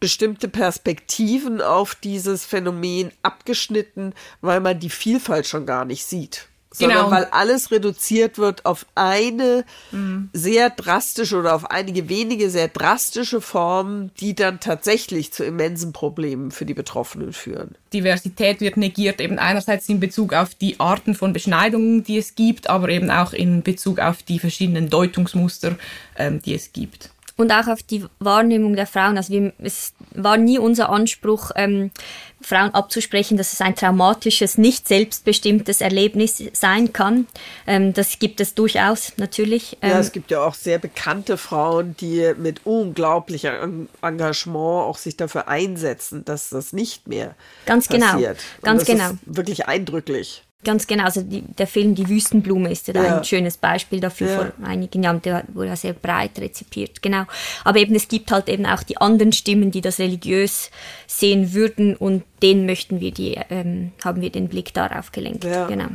bestimmte 0.00 0.48
Perspektiven 0.48 1.60
auf 1.60 1.94
dieses 1.94 2.44
Phänomen 2.44 3.12
abgeschnitten, 3.22 4.14
weil 4.40 4.60
man 4.60 4.78
die 4.78 4.90
Vielfalt 4.90 5.46
schon 5.46 5.66
gar 5.66 5.84
nicht 5.84 6.04
sieht 6.04 6.48
sondern 6.78 7.04
genau. 7.04 7.10
weil 7.10 7.24
alles 7.26 7.70
reduziert 7.70 8.38
wird 8.38 8.64
auf 8.64 8.86
eine 8.94 9.64
mhm. 9.90 10.30
sehr 10.32 10.70
drastische 10.70 11.36
oder 11.36 11.54
auf 11.54 11.70
einige 11.70 12.08
wenige 12.08 12.50
sehr 12.50 12.68
drastische 12.68 13.40
Formen, 13.40 14.10
die 14.20 14.34
dann 14.34 14.60
tatsächlich 14.60 15.32
zu 15.32 15.44
immensen 15.44 15.92
Problemen 15.92 16.50
für 16.50 16.64
die 16.64 16.74
Betroffenen 16.74 17.32
führen. 17.32 17.74
Diversität 17.92 18.60
wird 18.60 18.76
negiert, 18.76 19.20
eben 19.20 19.38
einerseits 19.38 19.88
in 19.88 20.00
Bezug 20.00 20.32
auf 20.32 20.54
die 20.54 20.78
Arten 20.78 21.14
von 21.14 21.32
Beschneidungen, 21.32 22.04
die 22.04 22.18
es 22.18 22.34
gibt, 22.34 22.68
aber 22.70 22.88
eben 22.88 23.10
auch 23.10 23.32
in 23.32 23.62
Bezug 23.62 23.98
auf 23.98 24.22
die 24.22 24.38
verschiedenen 24.38 24.90
Deutungsmuster, 24.90 25.76
ähm, 26.16 26.40
die 26.42 26.54
es 26.54 26.72
gibt 26.72 27.10
und 27.38 27.52
auch 27.52 27.68
auf 27.68 27.82
die 27.82 28.04
Wahrnehmung 28.18 28.74
der 28.74 28.86
Frauen. 28.86 29.16
Also 29.16 29.32
wir, 29.32 29.52
es 29.58 29.94
war 30.12 30.36
nie 30.36 30.58
unser 30.58 30.90
Anspruch, 30.90 31.52
ähm, 31.54 31.92
Frauen 32.40 32.74
abzusprechen, 32.74 33.36
dass 33.36 33.52
es 33.52 33.60
ein 33.60 33.74
traumatisches, 33.74 34.58
nicht 34.58 34.86
selbstbestimmtes 34.86 35.80
Erlebnis 35.80 36.42
sein 36.52 36.92
kann. 36.92 37.26
Ähm, 37.66 37.94
das 37.94 38.18
gibt 38.18 38.40
es 38.40 38.54
durchaus 38.54 39.12
natürlich. 39.16 39.78
Ähm, 39.82 39.90
ja, 39.90 39.98
es 40.00 40.12
gibt 40.12 40.30
ja 40.30 40.42
auch 40.42 40.54
sehr 40.54 40.78
bekannte 40.78 41.36
Frauen, 41.36 41.96
die 42.00 42.32
mit 42.36 42.66
unglaublichem 42.66 43.88
Engagement 44.02 44.84
auch 44.86 44.98
sich 44.98 45.16
dafür 45.16 45.46
einsetzen, 45.48 46.24
dass 46.24 46.50
das 46.50 46.72
nicht 46.72 47.06
mehr 47.06 47.36
ganz 47.66 47.88
genau, 47.88 48.12
passiert. 48.12 48.38
Genau, 48.60 48.72
ganz 48.72 48.84
genau. 48.84 49.10
wirklich 49.26 49.66
eindrücklich. 49.66 50.42
Ganz 50.64 50.88
genau, 50.88 51.04
also 51.04 51.22
die, 51.22 51.42
der 51.42 51.68
Film 51.68 51.94
Die 51.94 52.08
Wüstenblume 52.08 52.70
ist 52.72 52.88
ja, 52.88 52.94
ja. 52.94 53.18
ein 53.18 53.24
schönes 53.24 53.56
Beispiel 53.56 54.00
dafür 54.00 54.28
ja. 54.28 54.36
vor 54.36 54.52
einigen 54.66 55.04
Jahren, 55.04 55.22
der 55.22 55.44
wurde 55.52 55.76
sehr 55.76 55.92
breit 55.92 56.38
rezipiert, 56.38 57.00
genau. 57.00 57.24
Aber 57.62 57.78
eben 57.78 57.94
es 57.94 58.08
gibt 58.08 58.32
halt 58.32 58.48
eben 58.48 58.66
auch 58.66 58.82
die 58.82 58.96
anderen 58.96 59.32
Stimmen, 59.32 59.70
die 59.70 59.80
das 59.80 60.00
religiös 60.00 60.72
sehen 61.06 61.52
würden 61.54 61.94
und 61.94 62.24
denen 62.42 62.66
möchten 62.66 63.00
wir 63.00 63.12
die, 63.12 63.38
ähm, 63.50 63.92
haben 64.04 64.20
wir 64.20 64.30
den 64.30 64.48
Blick 64.48 64.74
darauf 64.74 65.12
gelenkt, 65.12 65.44
ja. 65.44 65.68
genau. 65.68 65.88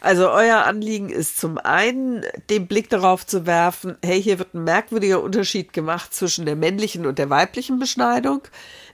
Also 0.00 0.30
euer 0.30 0.64
Anliegen 0.64 1.08
ist 1.08 1.38
zum 1.38 1.58
einen, 1.58 2.24
den 2.50 2.66
Blick 2.66 2.90
darauf 2.90 3.26
zu 3.26 3.46
werfen, 3.46 3.96
hey, 4.04 4.22
hier 4.22 4.38
wird 4.38 4.54
ein 4.54 4.64
merkwürdiger 4.64 5.22
Unterschied 5.22 5.72
gemacht 5.72 6.14
zwischen 6.14 6.46
der 6.46 6.56
männlichen 6.56 7.06
und 7.06 7.18
der 7.18 7.30
weiblichen 7.30 7.78
Beschneidung. 7.78 8.42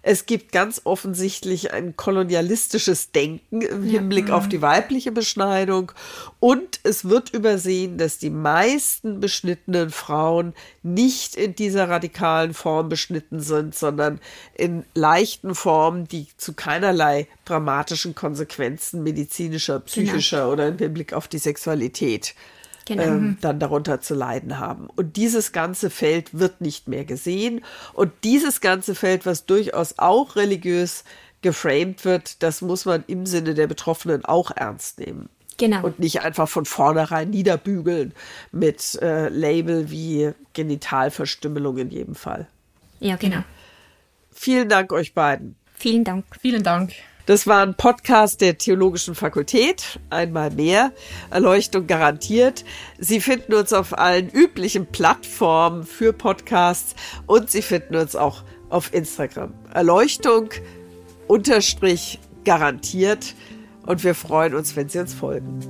Es 0.06 0.26
gibt 0.26 0.52
ganz 0.52 0.82
offensichtlich 0.84 1.72
ein 1.72 1.96
kolonialistisches 1.96 3.10
Denken 3.12 3.62
im 3.62 3.84
Hinblick 3.84 4.28
ja. 4.28 4.36
auf 4.36 4.50
die 4.50 4.60
weibliche 4.60 5.12
Beschneidung. 5.12 5.92
Und 6.40 6.78
es 6.82 7.08
wird 7.08 7.30
übersehen, 7.30 7.96
dass 7.96 8.18
die 8.18 8.28
meisten 8.28 9.18
beschnittenen 9.20 9.88
Frauen 9.88 10.52
nicht 10.82 11.36
in 11.36 11.56
dieser 11.56 11.88
radikalen 11.88 12.52
Form 12.52 12.90
beschnitten 12.90 13.40
sind, 13.40 13.74
sondern 13.74 14.20
in 14.52 14.84
leichten 14.92 15.54
Formen, 15.54 16.06
die 16.06 16.26
zu 16.36 16.52
keinerlei 16.52 17.26
dramatischen 17.46 18.14
Konsequenzen 18.14 19.02
medizinischer, 19.02 19.80
psychischer 19.80 20.40
genau. 20.40 20.52
oder 20.52 20.68
im 20.68 20.76
Hinblick 20.76 21.14
auf 21.14 21.28
die 21.28 21.38
Sexualität 21.38 22.34
genau. 22.84 23.02
ähm, 23.02 23.20
mhm. 23.20 23.38
dann 23.40 23.58
darunter 23.58 24.00
zu 24.00 24.14
leiden 24.14 24.58
haben. 24.58 24.88
Und 24.96 25.16
dieses 25.16 25.52
ganze 25.52 25.90
Feld 25.90 26.38
wird 26.38 26.60
nicht 26.60 26.88
mehr 26.88 27.04
gesehen. 27.04 27.64
Und 27.92 28.12
dieses 28.24 28.60
ganze 28.60 28.94
Feld, 28.94 29.26
was 29.26 29.46
durchaus 29.46 29.94
auch 29.98 30.36
religiös 30.36 31.04
geframed 31.42 32.04
wird, 32.04 32.42
das 32.42 32.62
muss 32.62 32.84
man 32.84 33.04
im 33.06 33.26
Sinne 33.26 33.54
der 33.54 33.66
Betroffenen 33.66 34.24
auch 34.24 34.50
ernst 34.50 34.98
nehmen. 34.98 35.28
Genau. 35.56 35.84
Und 35.84 36.00
nicht 36.00 36.22
einfach 36.22 36.48
von 36.48 36.64
vornherein 36.64 37.30
niederbügeln 37.30 38.12
mit 38.50 38.98
äh, 39.00 39.28
Label 39.28 39.90
wie 39.90 40.32
Genitalverstümmelung 40.52 41.78
in 41.78 41.90
jedem 41.90 42.14
Fall. 42.14 42.48
Ja, 42.98 43.16
genau. 43.16 43.44
Vielen 44.32 44.68
Dank 44.68 44.92
euch 44.92 45.14
beiden. 45.14 45.54
Vielen 45.76 46.02
Dank. 46.02 46.24
Vielen 46.40 46.62
Dank. 46.62 46.92
Das 47.26 47.46
war 47.46 47.62
ein 47.62 47.74
Podcast 47.74 48.42
der 48.42 48.58
Theologischen 48.58 49.14
Fakultät. 49.14 49.98
Einmal 50.10 50.50
mehr. 50.50 50.92
Erleuchtung 51.30 51.86
garantiert. 51.86 52.64
Sie 52.98 53.20
finden 53.20 53.54
uns 53.54 53.72
auf 53.72 53.96
allen 53.96 54.28
üblichen 54.28 54.86
Plattformen 54.86 55.84
für 55.84 56.12
Podcasts 56.12 56.94
und 57.26 57.50
Sie 57.50 57.62
finden 57.62 57.96
uns 57.96 58.14
auch 58.14 58.42
auf 58.68 58.92
Instagram. 58.92 59.54
Erleuchtung 59.72 60.50
unterstrich 61.26 62.18
garantiert. 62.44 63.34
Und 63.86 64.04
wir 64.04 64.14
freuen 64.14 64.54
uns, 64.54 64.76
wenn 64.76 64.90
Sie 64.90 64.98
uns 64.98 65.14
folgen. 65.14 65.60